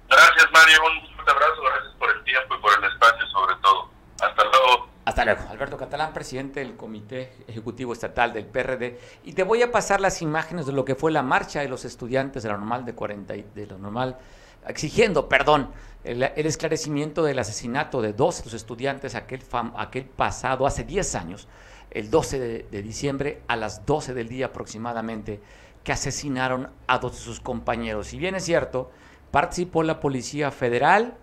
[0.08, 3.90] Gracias Mario, un fuerte abrazo, gracias por el tiempo y por el espacio sobre todo.
[4.22, 4.87] Hasta luego.
[5.18, 5.50] Hasta luego.
[5.50, 9.00] Alberto Catalán, presidente del Comité Ejecutivo Estatal del PRD.
[9.24, 11.86] Y te voy a pasar las imágenes de lo que fue la marcha de los
[11.86, 14.20] estudiantes de la normal de 40 de la normal
[14.68, 15.72] exigiendo, perdón,
[16.04, 19.42] el, esclarecimiento del asesinato de dos de los estudiantes aquel,
[19.78, 21.48] aquel pasado, hace 10 años,
[21.90, 22.40] el 12
[22.70, 25.40] de, diciembre a las 12 del día aproximadamente,
[25.84, 28.06] que asesinaron a dos de sus compañeros.
[28.06, 28.92] Si bien es cierto,
[29.32, 31.18] participó la Policía Federal,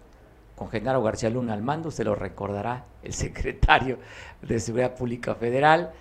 [0.56, 3.98] con Genaro García Luna al mando, se lo recordará el secretario
[4.42, 5.92] de Seguridad Pública Federal,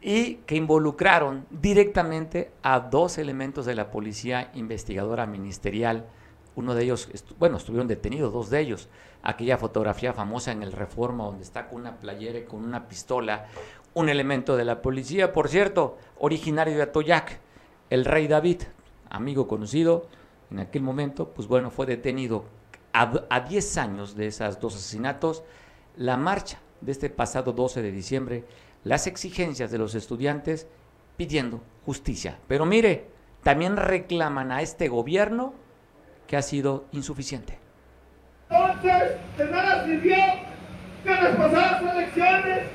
[0.00, 6.06] y que involucraron directamente a dos elementos de la Policía Investigadora Ministerial.
[6.54, 8.88] Uno de ellos, bueno, estuvieron detenidos, dos de ellos.
[9.22, 13.46] Aquella fotografía famosa en el Reforma donde está con una playera y con una pistola,
[13.94, 17.40] un elemento de la policía, por cierto, originario de Atoyac,
[17.90, 18.62] el rey David,
[19.10, 20.06] amigo conocido,
[20.50, 22.44] en aquel momento, pues bueno, fue detenido
[22.92, 25.44] a 10 años de esos dos asesinatos.
[25.96, 28.44] La marcha de este pasado 12 de diciembre,
[28.84, 30.66] las exigencias de los estudiantes
[31.16, 32.38] pidiendo justicia.
[32.46, 33.06] Pero mire,
[33.42, 35.54] también reclaman a este gobierno
[36.26, 37.58] que ha sido insuficiente.
[38.50, 40.16] Entonces, de nada sirvió
[41.04, 42.66] que las pasadas elecciones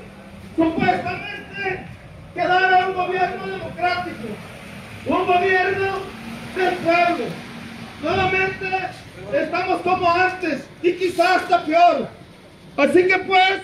[0.56, 1.86] supuestamente
[2.34, 4.28] quedara un gobierno democrático,
[5.06, 5.98] un gobierno
[6.56, 7.24] del pueblo.
[8.02, 8.43] Nuevamente
[9.32, 12.08] estamos como antes y quizás hasta peor,
[12.76, 13.62] Así que pues,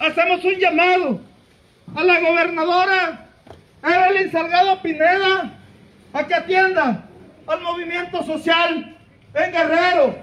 [0.00, 1.20] hacemos un llamado
[1.94, 3.26] a la gobernadora
[3.82, 5.52] Evelyn Salgado Pineda
[6.12, 7.04] a que atienda
[7.46, 8.96] al movimiento social
[9.34, 10.18] en Guerrero,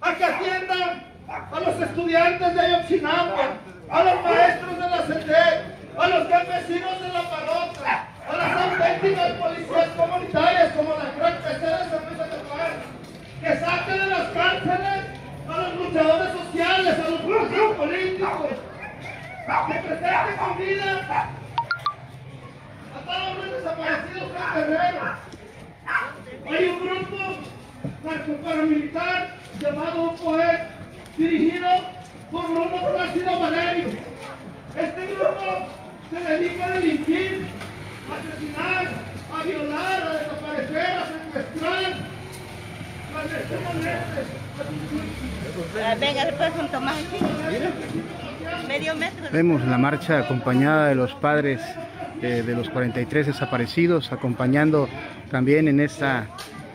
[0.00, 3.58] a que atienda a los estudiantes de Ayotzinapa,
[3.90, 9.32] a los maestros de la CETEC, a los campesinos de la parroquia, a las auténticas
[9.32, 13.03] policías comunitarias como la Cruz de San Luis
[13.44, 15.04] que saquen de las cárceles
[15.46, 18.50] a los luchadores sociales, a los partidos políticos,
[19.66, 21.30] que presenten con vida
[22.94, 25.18] a todos los desaparecidos en.
[26.46, 27.18] Hay un grupo
[28.02, 30.60] narcoparamilitar llamado POET,
[31.18, 31.68] dirigido
[32.32, 33.88] por Bruno Plácido Valerio.
[34.74, 35.68] Este grupo
[36.10, 37.46] se dedica a delinquir,
[38.10, 38.88] a asesinar,
[39.34, 42.13] a violar, a desaparecer, a secuestrar.
[46.00, 46.96] Venga, después con Tomás
[48.68, 49.26] Medio metro.
[49.32, 51.60] Vemos la marcha acompañada de los padres
[52.22, 54.88] eh, de los 43 desaparecidos, acompañando
[55.30, 56.26] también en esta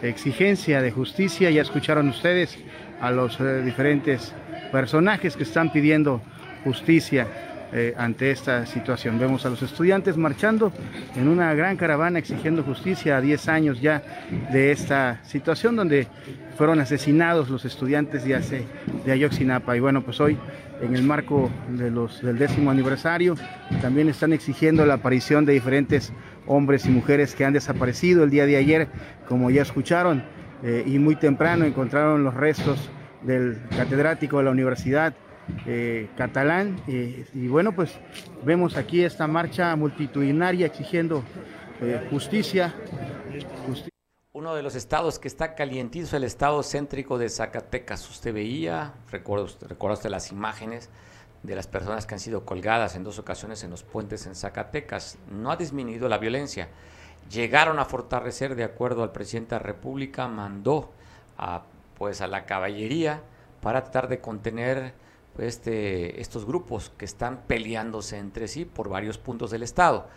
[0.01, 1.49] exigencia de justicia.
[1.49, 2.57] Ya escucharon ustedes
[3.01, 4.33] a los eh, diferentes
[4.71, 6.21] personajes que están pidiendo
[6.63, 7.27] justicia
[7.71, 9.19] eh, ante esta situación.
[9.19, 10.71] Vemos a los estudiantes marchando
[11.15, 14.01] en una gran caravana exigiendo justicia a 10 años ya
[14.51, 16.07] de esta situación donde
[16.57, 18.65] fueron asesinados los estudiantes de, hace,
[19.05, 19.77] de Ayotzinapa.
[19.77, 20.37] Y bueno, pues hoy
[20.81, 23.35] en el marco de los, del décimo aniversario
[23.81, 26.11] también están exigiendo la aparición de diferentes
[26.47, 28.87] hombres y mujeres que han desaparecido el día de ayer,
[29.27, 30.23] como ya escucharon,
[30.63, 32.89] eh, y muy temprano encontraron los restos
[33.21, 35.13] del catedrático de la universidad
[35.65, 36.81] eh, catalán.
[36.87, 37.93] Eh, y bueno, pues
[38.43, 41.23] vemos aquí esta marcha multitudinaria exigiendo
[41.81, 42.73] eh, justicia,
[44.33, 48.09] Uno de los estados que está calientito es el estado céntrico de Zacatecas.
[48.09, 50.89] Usted veía, recuerda usted, las imágenes
[51.43, 55.17] de las personas que han sido colgadas en dos ocasiones en los puentes en Zacatecas.
[55.31, 56.67] No ha disminuido la violencia.
[57.29, 60.91] Llegaron a fortalecer, de acuerdo al presidente de la República, mandó
[61.37, 61.63] a,
[61.97, 63.21] pues, a la caballería
[63.61, 64.93] para tratar de contener
[65.37, 70.07] este, estos grupos que están peleándose entre sí por varios puntos del Estado.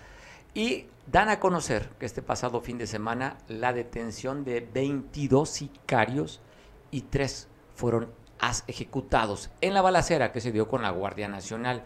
[0.54, 6.40] Y dan a conocer que este pasado fin de semana la detención de 22 sicarios
[6.90, 8.10] y tres fueron
[8.66, 11.84] ejecutados en la balacera que se dio con la Guardia Nacional.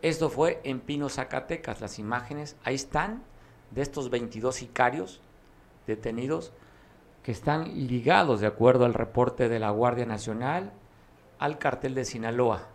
[0.00, 1.80] Esto fue en Pino, Zacatecas.
[1.80, 3.22] Las imágenes ahí están
[3.70, 5.20] de estos 22 sicarios
[5.86, 6.52] detenidos
[7.22, 10.72] que están ligados, de acuerdo al reporte de la Guardia Nacional,
[11.42, 12.68] al cartel de Sinaloa,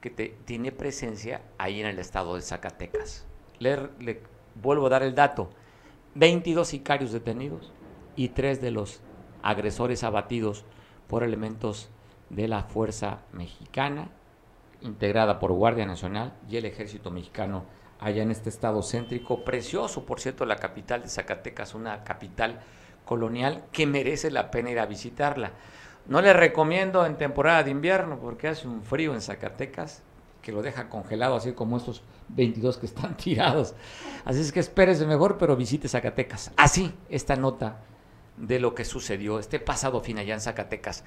[0.00, 3.24] que tiene presencia ahí en el estado de Zacatecas.
[3.60, 4.20] Le, le
[4.56, 5.50] vuelvo a dar el dato,
[6.16, 7.72] 22 sicarios detenidos
[8.16, 9.00] y tres de los
[9.44, 10.64] agresores abatidos
[11.06, 11.88] por elementos
[12.30, 14.08] de la Fuerza Mexicana,
[14.80, 17.64] integrada por Guardia Nacional y el Ejército Mexicano
[18.00, 22.60] allá en este estado céntrico, precioso, por cierto, la capital de Zacatecas, una capital
[23.04, 25.52] colonial que merece la pena ir a visitarla.
[26.06, 30.02] No le recomiendo en temporada de invierno porque hace un frío en Zacatecas
[30.42, 33.74] que lo deja congelado, así como estos 22 que están tirados.
[34.24, 36.52] Así es que espérese mejor, pero visite Zacatecas.
[36.56, 37.78] Así, esta nota
[38.36, 41.04] de lo que sucedió este pasado fin allá en Zacatecas.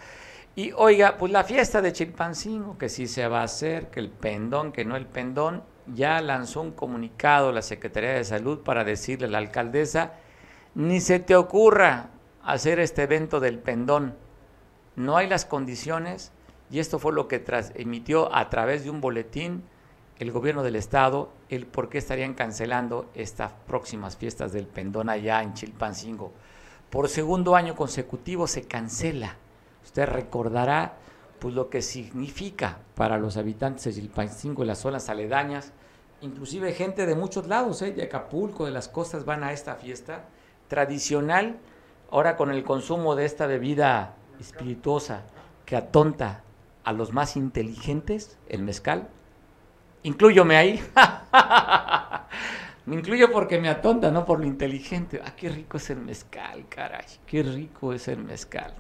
[0.56, 4.10] Y oiga, pues la fiesta de Chilpancingo, que sí se va a hacer, que el
[4.10, 5.62] pendón, que no el pendón,
[5.94, 10.14] ya lanzó un comunicado la Secretaría de Salud para decirle a la alcaldesa,
[10.74, 12.10] ni se te ocurra
[12.44, 14.16] hacer este evento del pendón
[14.98, 16.32] no hay las condiciones
[16.70, 17.42] y esto fue lo que
[17.76, 19.64] emitió a través de un boletín
[20.18, 25.44] el gobierno del estado el por qué estarían cancelando estas próximas fiestas del Pendón allá
[25.44, 26.34] en Chilpancingo.
[26.90, 29.36] Por segundo año consecutivo se cancela.
[29.86, 30.96] Usted recordará
[31.38, 35.74] pues lo que significa para los habitantes de Chilpancingo y las zonas aledañas,
[36.22, 37.92] inclusive gente de muchos lados, ¿eh?
[37.92, 40.26] de Acapulco, de las costas van a esta fiesta
[40.68, 41.60] tradicional,
[42.10, 45.24] ahora con el consumo de esta bebida espirituosa
[45.66, 46.44] que atonta
[46.84, 49.10] a los más inteligentes, el mezcal.
[50.04, 50.84] Incluyome ahí.
[52.86, 55.22] me incluyo porque me atonta, no por lo inteligente.
[55.24, 57.06] Ah, qué rico es el mezcal, caray.
[57.26, 58.74] Qué rico es el mezcal.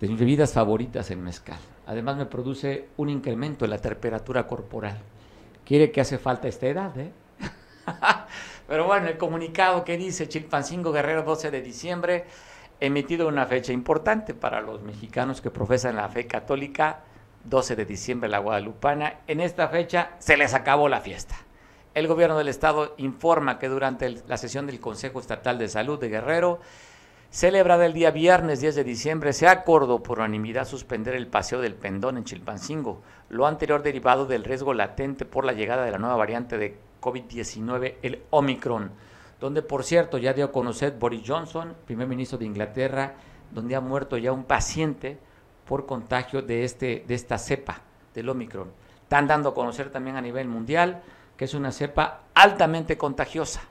[0.00, 1.58] De mis bebidas favoritas, el mezcal.
[1.86, 4.98] Además me produce un incremento en la temperatura corporal.
[5.64, 7.12] Quiere que hace falta esta edad, ¿eh?
[8.68, 12.26] Pero bueno, el comunicado que dice Chilpancingo Guerrero 12 de diciembre
[12.86, 17.00] emitido una fecha importante para los mexicanos que profesan la fe católica,
[17.44, 19.20] 12 de diciembre la Guadalupana.
[19.28, 21.36] En esta fecha se les acabó la fiesta.
[21.94, 26.08] El gobierno del estado informa que durante la sesión del Consejo Estatal de Salud de
[26.08, 26.58] Guerrero
[27.30, 31.74] celebrada el día viernes 10 de diciembre, se acordó por unanimidad suspender el paseo del
[31.74, 36.16] pendón en Chilpancingo, lo anterior derivado del riesgo latente por la llegada de la nueva
[36.16, 38.90] variante de COVID-19, el Omicron,
[39.42, 43.14] donde por cierto ya dio a conocer Boris Johnson, primer ministro de Inglaterra,
[43.50, 45.18] donde ha muerto ya un paciente
[45.66, 47.80] por contagio de, este, de esta cepa
[48.14, 48.70] del Omicron.
[49.02, 51.02] Están dando a conocer también a nivel mundial
[51.36, 53.62] que es una cepa altamente contagiosa.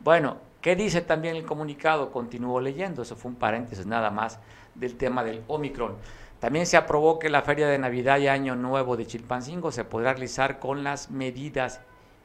[0.00, 0.36] Bueno,
[0.66, 2.10] ¿Qué dice también el comunicado?
[2.10, 4.40] Continúo leyendo, eso fue un paréntesis nada más
[4.74, 5.94] del tema del Omicron.
[6.40, 10.14] También se aprobó que la feria de Navidad y Año Nuevo de Chilpancingo se podrá
[10.14, 11.82] realizar con las medidas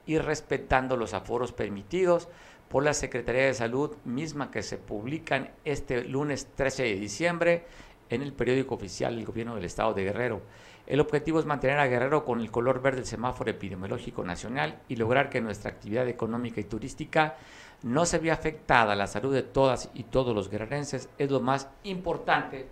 [0.08, 2.30] y respetando los aforos permitidos
[2.72, 7.66] por la Secretaría de Salud misma que se publican este lunes 13 de diciembre
[8.10, 10.42] en el periódico oficial del Gobierno del Estado de Guerrero.
[10.88, 14.96] El objetivo es mantener a Guerrero con el color verde del semáforo epidemiológico nacional y
[14.96, 17.36] lograr que nuestra actividad económica y turística
[17.84, 21.68] no se vea afectada la salud de todas y todos los guerrerenses, es lo más
[21.84, 22.68] importante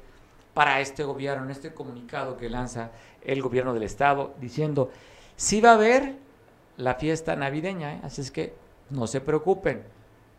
[0.54, 2.92] para este gobierno, en este comunicado que lanza
[3.22, 4.92] el gobierno del estado, diciendo,
[5.36, 6.16] sí va a haber
[6.78, 8.00] la fiesta navideña, ¿eh?
[8.04, 8.54] así es que
[8.90, 9.84] no se preocupen,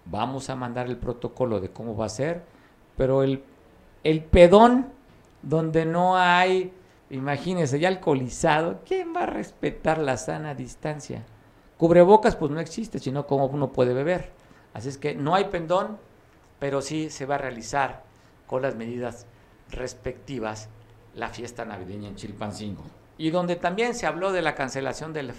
[0.05, 2.43] vamos a mandar el protocolo de cómo va a ser,
[2.97, 3.43] pero el,
[4.05, 4.89] el pedón
[5.43, 6.73] donde no hay,
[7.11, 11.25] imagínense, ya alcoholizado, ¿quién va a respetar la sana distancia?
[11.79, 14.31] Cubrebocas pues no existe, sino cómo uno puede beber.
[14.75, 15.99] Así es que no hay pendón,
[16.59, 18.03] pero sí se va a realizar
[18.47, 19.27] con las medidas
[19.71, 20.69] respectivas
[21.15, 22.83] la fiesta navideña en Chilpancingo.
[23.17, 25.33] Y donde también se habló de la cancelación del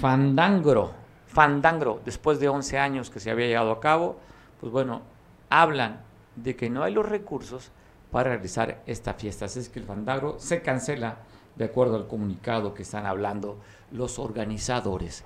[0.00, 0.92] fandangro,
[1.28, 4.18] fandangro, después de 11 años que se había llevado a cabo,
[4.60, 5.02] pues bueno,
[5.50, 6.00] hablan
[6.36, 7.70] de que no hay los recursos
[8.10, 9.44] para realizar esta fiesta.
[9.44, 11.18] Así es que el fandangro se cancela
[11.56, 13.58] de acuerdo al comunicado que están hablando
[13.92, 15.24] los organizadores.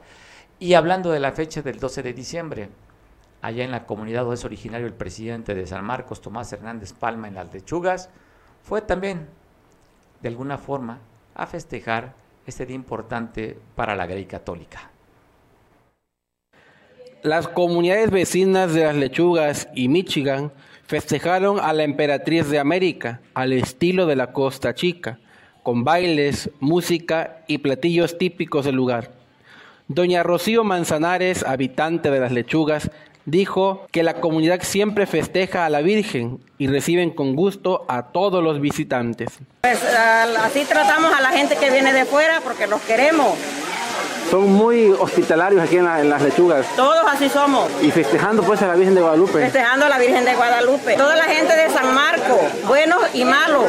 [0.58, 2.68] Y hablando de la fecha del 12 de diciembre,
[3.40, 7.28] allá en la comunidad donde es originario el presidente de San Marcos, Tomás Hernández Palma,
[7.28, 8.10] en las lechugas,
[8.62, 9.28] fue también,
[10.20, 11.00] de alguna forma,
[11.34, 12.14] a festejar
[12.46, 14.91] este día importante para la Grey Católica.
[17.22, 20.50] Las comunidades vecinas de las lechugas y Michigan
[20.88, 25.20] festejaron a la emperatriz de América al estilo de la Costa Chica,
[25.62, 29.12] con bailes, música y platillos típicos del lugar.
[29.86, 32.90] Doña Rocío Manzanares, habitante de las lechugas,
[33.24, 38.42] dijo que la comunidad siempre festeja a la Virgen y reciben con gusto a todos
[38.42, 39.38] los visitantes.
[39.60, 39.80] Pues
[40.40, 43.38] así tratamos a la gente que viene de fuera porque los queremos.
[44.30, 46.66] Son muy hospitalarios aquí en, las lechugas.
[46.76, 47.70] Todos así somos.
[47.82, 49.40] Y festejando pues a la Virgen de Guadalupe.
[49.40, 50.94] Festejando a la Virgen de Guadalupe.
[50.94, 53.64] Toda la gente de San Marco, buenos y malos.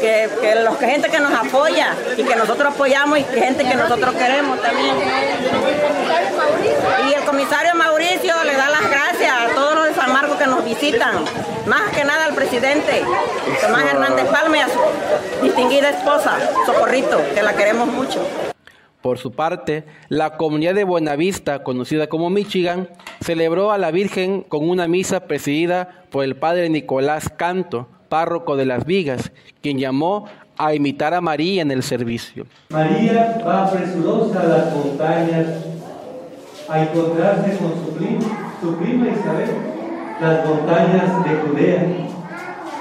[0.00, 3.64] Que, que los que gente que nos apoya y que nosotros apoyamos y que gente
[3.64, 4.96] que nosotros queremos también.
[7.08, 10.46] Y el comisario Mauricio le da las gracias a todos los de San Marco que
[10.46, 11.24] nos visitan.
[11.66, 13.04] Más que nada al presidente,
[13.60, 18.26] Tomás Hernández Palme y a su distinguida esposa, Socorrito, que la queremos mucho.
[19.02, 22.90] Por su parte, la comunidad de Buenavista, conocida como Michigan,
[23.22, 28.66] celebró a la Virgen con una misa presidida por el padre Nicolás Canto, párroco de
[28.66, 29.32] Las Vigas,
[29.62, 30.26] quien llamó
[30.58, 32.46] a imitar a María en el servicio.
[32.68, 35.46] María va presurosa a las montañas
[36.68, 39.50] a encontrarse con su prima, su prima Isabel,
[40.20, 41.86] las montañas de Judea.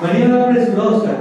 [0.01, 1.11] María va presurosa,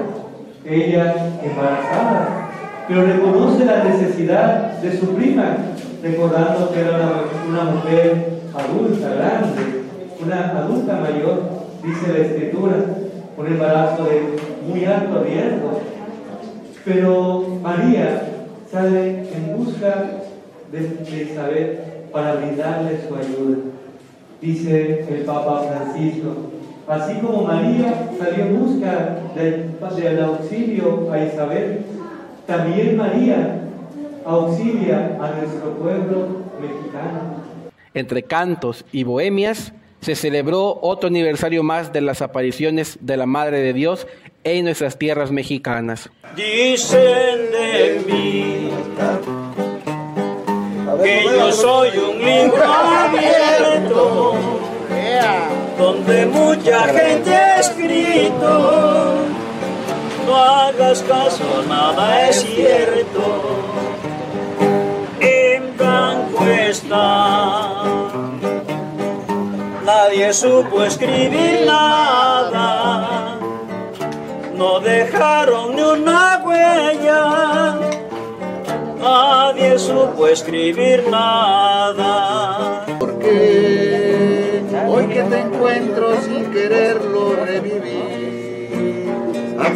[0.64, 2.47] ella embarazada
[2.88, 5.58] pero reconoce la necesidad de su prima,
[6.02, 9.82] recordando que era una, mujer adulta, grande,
[10.24, 11.42] una adulta mayor,
[11.84, 12.76] dice la escritura,
[13.36, 14.22] un embarazo de
[14.66, 15.82] muy alto riesgo.
[16.86, 18.22] Pero María
[18.72, 20.06] sale en busca
[20.72, 21.80] de, Isabel
[22.10, 23.58] para brindarle su ayuda.
[24.40, 26.28] Dice el Papa Francisco,
[26.88, 31.84] así como María salió en busca del auxilio a Isabel,
[32.48, 33.60] también María
[34.24, 37.44] auxilia a nuestro pueblo mexicano.
[37.92, 43.58] Entre cantos y bohemias se celebró otro aniversario más de las apariciones de la Madre
[43.58, 44.06] de Dios
[44.44, 46.08] en nuestras tierras mexicanas.
[46.34, 48.70] Dicen de mí
[51.02, 54.34] que yo soy un libro abierto
[55.78, 59.37] donde mucha gente ha escrito
[60.28, 63.22] no hagas caso, nada es cierto.
[65.20, 67.82] En blanco está.
[69.84, 73.38] Nadie supo escribir nada.
[74.54, 77.78] No dejaron ni una huella.
[79.00, 82.84] Nadie supo escribir nada.
[82.98, 88.17] Porque hoy que te encuentro sin quererlo revivir.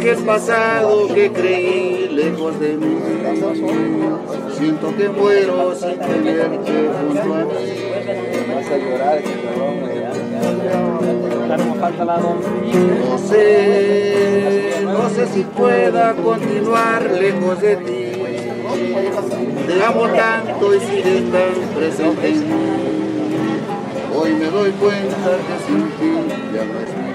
[0.03, 2.97] Aquel pasado que creí lejos de mí.
[4.57, 7.53] Siento que muero sin tenerte junto a mí.
[12.99, 18.11] No sé, no sé si pueda continuar lejos de ti.
[19.67, 22.55] Te amo tanto y sigues tan presente en mí.
[24.13, 26.11] Hoy me doy cuenta que sin ti
[26.53, 27.12] ya no es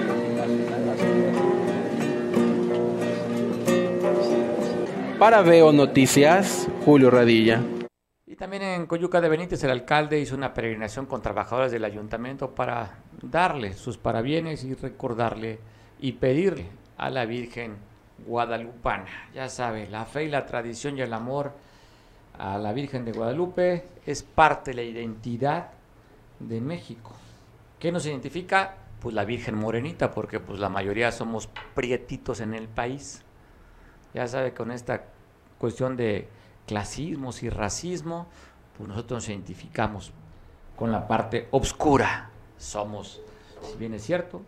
[5.19, 7.61] Para Veo Noticias, Julio Radilla.
[8.25, 12.55] Y también en Coyuca de Benítez el alcalde hizo una peregrinación con trabajadores del ayuntamiento
[12.55, 15.59] para darle sus parabienes y recordarle
[15.99, 17.75] y pedirle a la Virgen
[18.25, 19.09] Guadalupana.
[19.35, 21.51] Ya sabe, la fe y la tradición y el amor
[22.37, 25.71] a la Virgen de Guadalupe es parte de la identidad
[26.39, 27.11] de México.
[27.77, 28.77] ¿Qué nos identifica?
[29.01, 33.25] Pues la Virgen Morenita, porque pues la mayoría somos prietitos en el país.
[34.13, 35.05] Ya sabe, con esta
[35.57, 36.27] cuestión de
[36.65, 38.27] clasismos y racismo,
[38.77, 40.11] pues nosotros nos identificamos
[40.75, 42.29] con la parte obscura.
[42.57, 43.21] Somos,
[43.61, 44.41] si bien es cierto,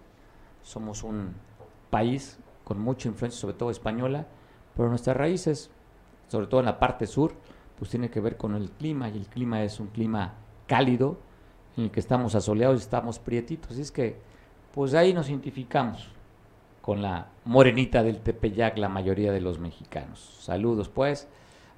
[0.64, 1.34] somos un
[1.90, 4.26] país con mucha influencia, sobre todo española,
[4.76, 5.70] pero nuestras raíces,
[6.28, 7.34] sobre todo en la parte sur,
[7.78, 10.36] pues tiene que ver con el clima, y el clima es un clima
[10.68, 11.18] cálido,
[11.78, 13.72] en el que estamos asoleados y estamos prietitos.
[13.72, 14.18] Así es que,
[14.74, 16.10] pues ahí nos identificamos
[16.82, 20.38] con la morenita del Tepeyac la mayoría de los mexicanos.
[20.42, 21.28] Saludos pues,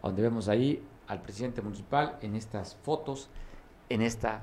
[0.02, 3.30] donde vemos ahí al presidente municipal en estas fotos,
[3.90, 4.42] en esta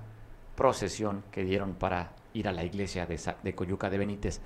[0.55, 4.41] procesión que dieron para ir a la iglesia de, Coyuca de Benítez.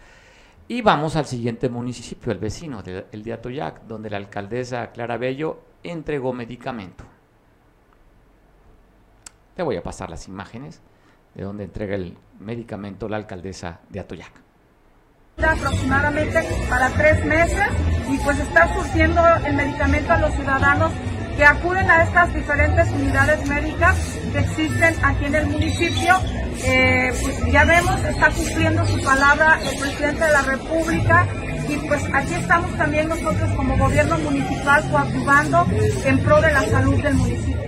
[0.69, 5.61] Y vamos al siguiente municipio, el vecino, el de Atoyac, donde la alcaldesa Clara Bello
[5.83, 7.05] entregó medicamento.
[9.55, 10.81] Te voy a pasar las imágenes
[11.35, 14.44] de donde entrega el medicamento la alcaldesa de Atoyac
[15.39, 17.69] aproximadamente para tres meses
[18.09, 20.93] y pues está surtiendo el medicamento a los ciudadanos
[21.37, 23.97] que acuden a estas diferentes unidades médicas
[24.33, 26.15] que existen aquí en el municipio.
[26.65, 31.27] Eh, pues ya vemos, está cumpliendo su palabra el presidente de la República
[31.69, 35.67] y pues aquí estamos también nosotros como gobierno municipal coadyuvando
[36.05, 37.64] en pro de la salud del municipio.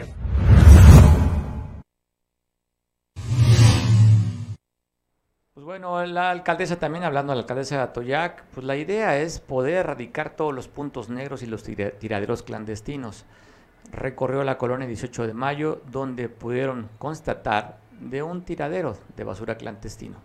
[5.67, 9.75] Bueno, la alcaldesa también, hablando de la alcaldesa de Atoyac, pues la idea es poder
[9.75, 13.25] erradicar todos los puntos negros y los tiraderos clandestinos.
[13.91, 20.19] Recorrió la colonia 18 de mayo, donde pudieron constatar de un tiradero de basura clandestino.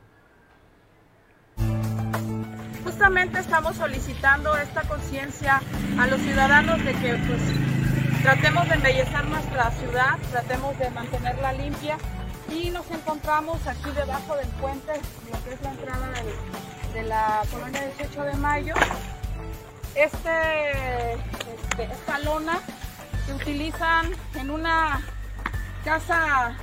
[2.83, 5.59] Justamente estamos solicitando esta conciencia
[5.97, 11.97] a los ciudadanos de que pues, tratemos de embellecer nuestra ciudad, tratemos de mantenerla limpia
[12.51, 14.93] y nos encontramos aquí debajo del puente,
[15.31, 16.09] lo que es la entrada
[16.93, 18.73] de, la colonia 18 de mayo.
[19.95, 22.59] Este, este, esta lona
[23.25, 25.01] se utilizan en una
[25.83, 26.55] casa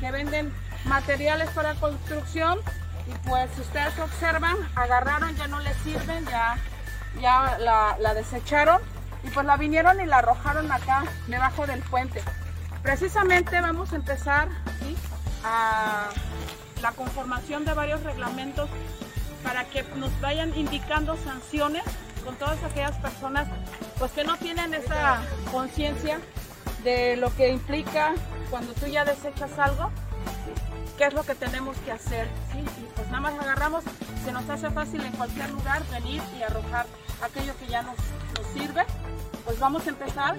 [0.00, 0.52] que venden
[0.84, 2.58] materiales para construcción
[3.06, 6.56] y pues si ustedes observan, agarraron, ya no les sirven, ya,
[7.20, 8.80] ya la, la desecharon
[9.22, 12.22] y pues la vinieron y la arrojaron acá debajo del puente.
[12.82, 14.48] Precisamente vamos a empezar.
[15.44, 16.08] A
[16.82, 18.68] la conformación de varios reglamentos
[19.42, 21.84] para que nos vayan indicando sanciones
[22.24, 23.46] con todas aquellas personas
[23.98, 25.20] pues que no tienen esa
[25.52, 26.18] conciencia
[26.82, 28.14] de lo que implica
[28.50, 29.90] cuando tú ya desechas algo,
[30.96, 32.28] qué es lo que tenemos que hacer.
[32.54, 33.84] Y pues nada más agarramos,
[34.24, 36.86] se nos hace fácil en cualquier lugar venir y arrojar
[37.22, 37.96] aquello que ya nos,
[38.38, 38.84] nos sirve.
[39.44, 40.36] Pues vamos a empezar.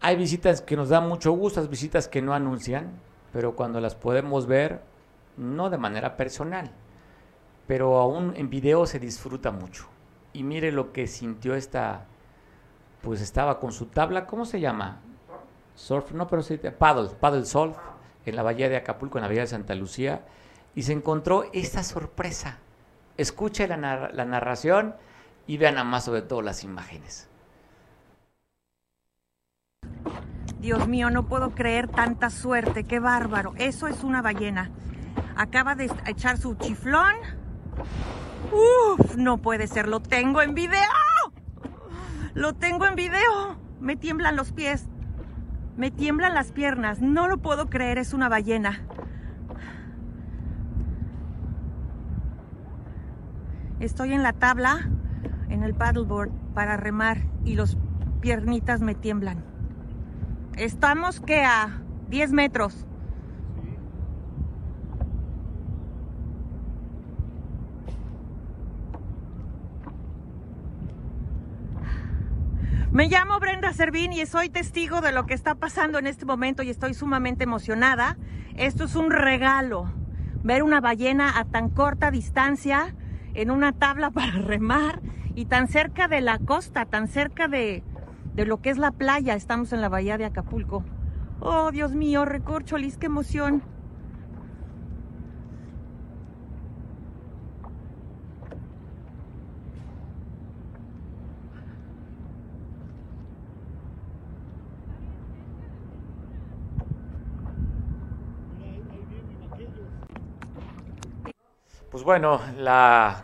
[0.00, 2.90] Hay visitas que nos dan mucho gusto, visitas que no anuncian,
[3.32, 4.80] pero cuando las podemos ver,
[5.36, 6.70] no de manera personal,
[7.66, 9.86] pero aún en video se disfruta mucho.
[10.32, 12.06] Y mire lo que sintió esta,
[13.02, 15.00] pues estaba con su tabla, ¿cómo se llama?
[15.74, 17.76] Surf, no, pero sí, paddle, paddle surf,
[18.26, 20.22] en la bahía de Acapulco, en la bahía de Santa Lucía,
[20.74, 22.58] y se encontró esta sorpresa.
[23.16, 23.76] Escuche la,
[24.12, 24.94] la narración
[25.46, 27.28] y vean a más sobre todo las imágenes.
[30.60, 33.54] Dios mío, no puedo creer tanta suerte, qué bárbaro.
[33.56, 34.70] Eso es una ballena.
[35.34, 37.14] Acaba de echar su chiflón.
[38.52, 40.80] Uf, no puede ser, lo tengo en video.
[42.34, 43.58] Lo tengo en video.
[43.80, 44.86] Me tiemblan los pies.
[45.78, 47.00] Me tiemblan las piernas.
[47.00, 48.82] No lo puedo creer, es una ballena.
[53.78, 54.90] Estoy en la tabla,
[55.48, 57.78] en el paddleboard, para remar y los
[58.20, 59.49] piernitas me tiemblan.
[60.56, 62.86] Estamos que a 10 metros.
[72.92, 76.64] Me llamo Brenda Servín y soy testigo de lo que está pasando en este momento
[76.64, 78.18] y estoy sumamente emocionada.
[78.56, 79.92] Esto es un regalo,
[80.42, 82.94] ver una ballena a tan corta distancia
[83.34, 85.00] en una tabla para remar
[85.36, 87.84] y tan cerca de la costa, tan cerca de,
[88.40, 89.34] de lo que es la playa.
[89.34, 90.82] Estamos en la bahía de Acapulco.
[91.40, 93.62] Oh, Dios mío, recorcholis, qué emoción.
[111.90, 113.22] Pues bueno, la,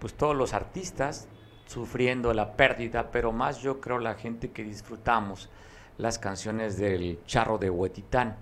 [0.00, 1.28] pues todos los artistas
[1.72, 5.48] sufriendo la pérdida, pero más yo creo la gente que disfrutamos
[5.96, 8.36] las canciones del Charro de Huetitán.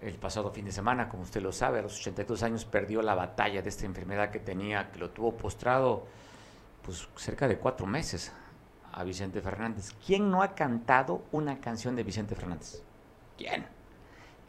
[0.00, 3.14] El pasado fin de semana, como usted lo sabe, a los 82 años perdió la
[3.14, 6.06] batalla de esta enfermedad que tenía, que lo tuvo postrado
[6.82, 8.32] pues cerca de cuatro meses
[8.92, 9.94] a Vicente Fernández.
[10.06, 12.82] ¿Quién no ha cantado una canción de Vicente Fernández?
[13.36, 13.66] ¿Quién?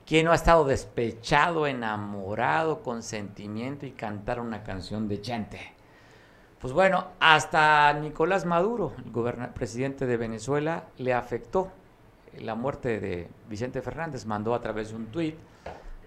[0.05, 5.80] ¿Quién no ha estado despechado, enamorado, con sentimiento y cantar una canción de Chente?
[6.61, 11.71] Pues bueno, hasta Nicolás Maduro, el presidente de Venezuela, le afectó
[12.37, 14.27] la muerte de Vicente Fernández.
[14.27, 15.35] Mandó a través de un tuit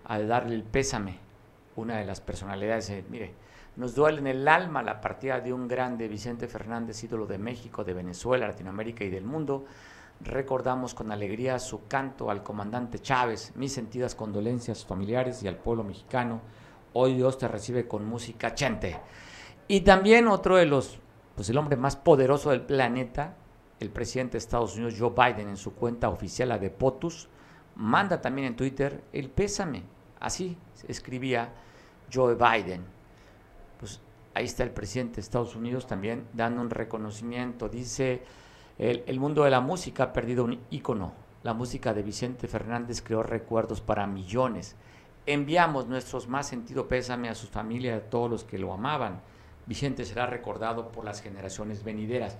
[0.04, 1.18] a darle el pésame.
[1.74, 3.34] Una de las personalidades, eh, mire,
[3.74, 7.82] nos duele en el alma la partida de un grande Vicente Fernández, ídolo de México,
[7.82, 9.64] de Venezuela, Latinoamérica y del mundo.
[10.20, 15.82] Recordamos con alegría su canto al comandante Chávez, mis sentidas condolencias familiares y al pueblo
[15.82, 16.40] mexicano.
[16.92, 19.00] Hoy Dios te recibe con música chente.
[19.66, 20.98] Y también otro de los,
[21.34, 23.36] pues el hombre más poderoso del planeta,
[23.80, 27.28] el presidente de Estados Unidos, Joe Biden, en su cuenta oficial, la de POTUS,
[27.76, 29.82] manda también en Twitter el pésame.
[30.20, 30.56] Así
[30.86, 31.52] escribía
[32.12, 32.84] Joe Biden.
[33.80, 34.00] Pues
[34.34, 37.68] ahí está el presidente de Estados Unidos también dando un reconocimiento.
[37.68, 38.22] Dice,
[38.78, 41.12] el, el mundo de la música ha perdido un ícono.
[41.42, 44.76] La música de Vicente Fernández creó recuerdos para millones.
[45.26, 49.20] Enviamos nuestros más sentido pésame a sus familias, a todos los que lo amaban
[49.66, 52.36] Vicente será recordado por las generaciones venideras.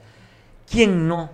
[0.71, 1.31] ¿Quién no?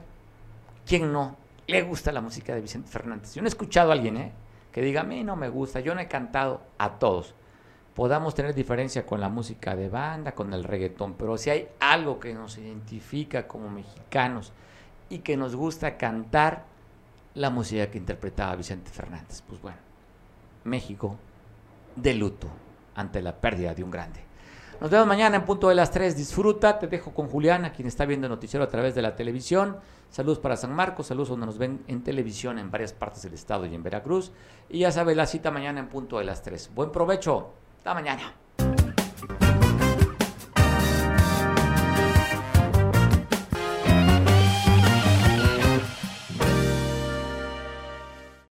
[0.86, 1.36] ¿Quién no
[1.66, 3.34] le gusta la música de Vicente Fernández?
[3.34, 4.32] Yo no he escuchado a alguien ¿eh?
[4.72, 7.34] que diga, a mí no me gusta, yo no he cantado a todos.
[7.94, 12.18] Podamos tener diferencia con la música de banda, con el reggaetón, pero si hay algo
[12.18, 14.52] que nos identifica como mexicanos
[15.08, 16.64] y que nos gusta cantar,
[17.34, 19.42] la música que interpretaba Vicente Fernández.
[19.42, 19.78] Pues bueno,
[20.64, 21.16] México
[21.96, 22.48] de luto
[22.94, 24.29] ante la pérdida de un grande.
[24.80, 26.16] Nos vemos mañana en punto de las 3.
[26.16, 26.78] Disfruta.
[26.78, 29.76] Te dejo con Juliana, quien está viendo el noticiero a través de la televisión.
[30.08, 33.66] Saludos para San Marcos, saludos donde nos ven en televisión en varias partes del estado
[33.66, 34.32] y en Veracruz.
[34.70, 36.70] Y ya sabes, la cita mañana en punto de las 3.
[36.74, 37.52] Buen provecho.
[37.76, 38.39] Hasta mañana.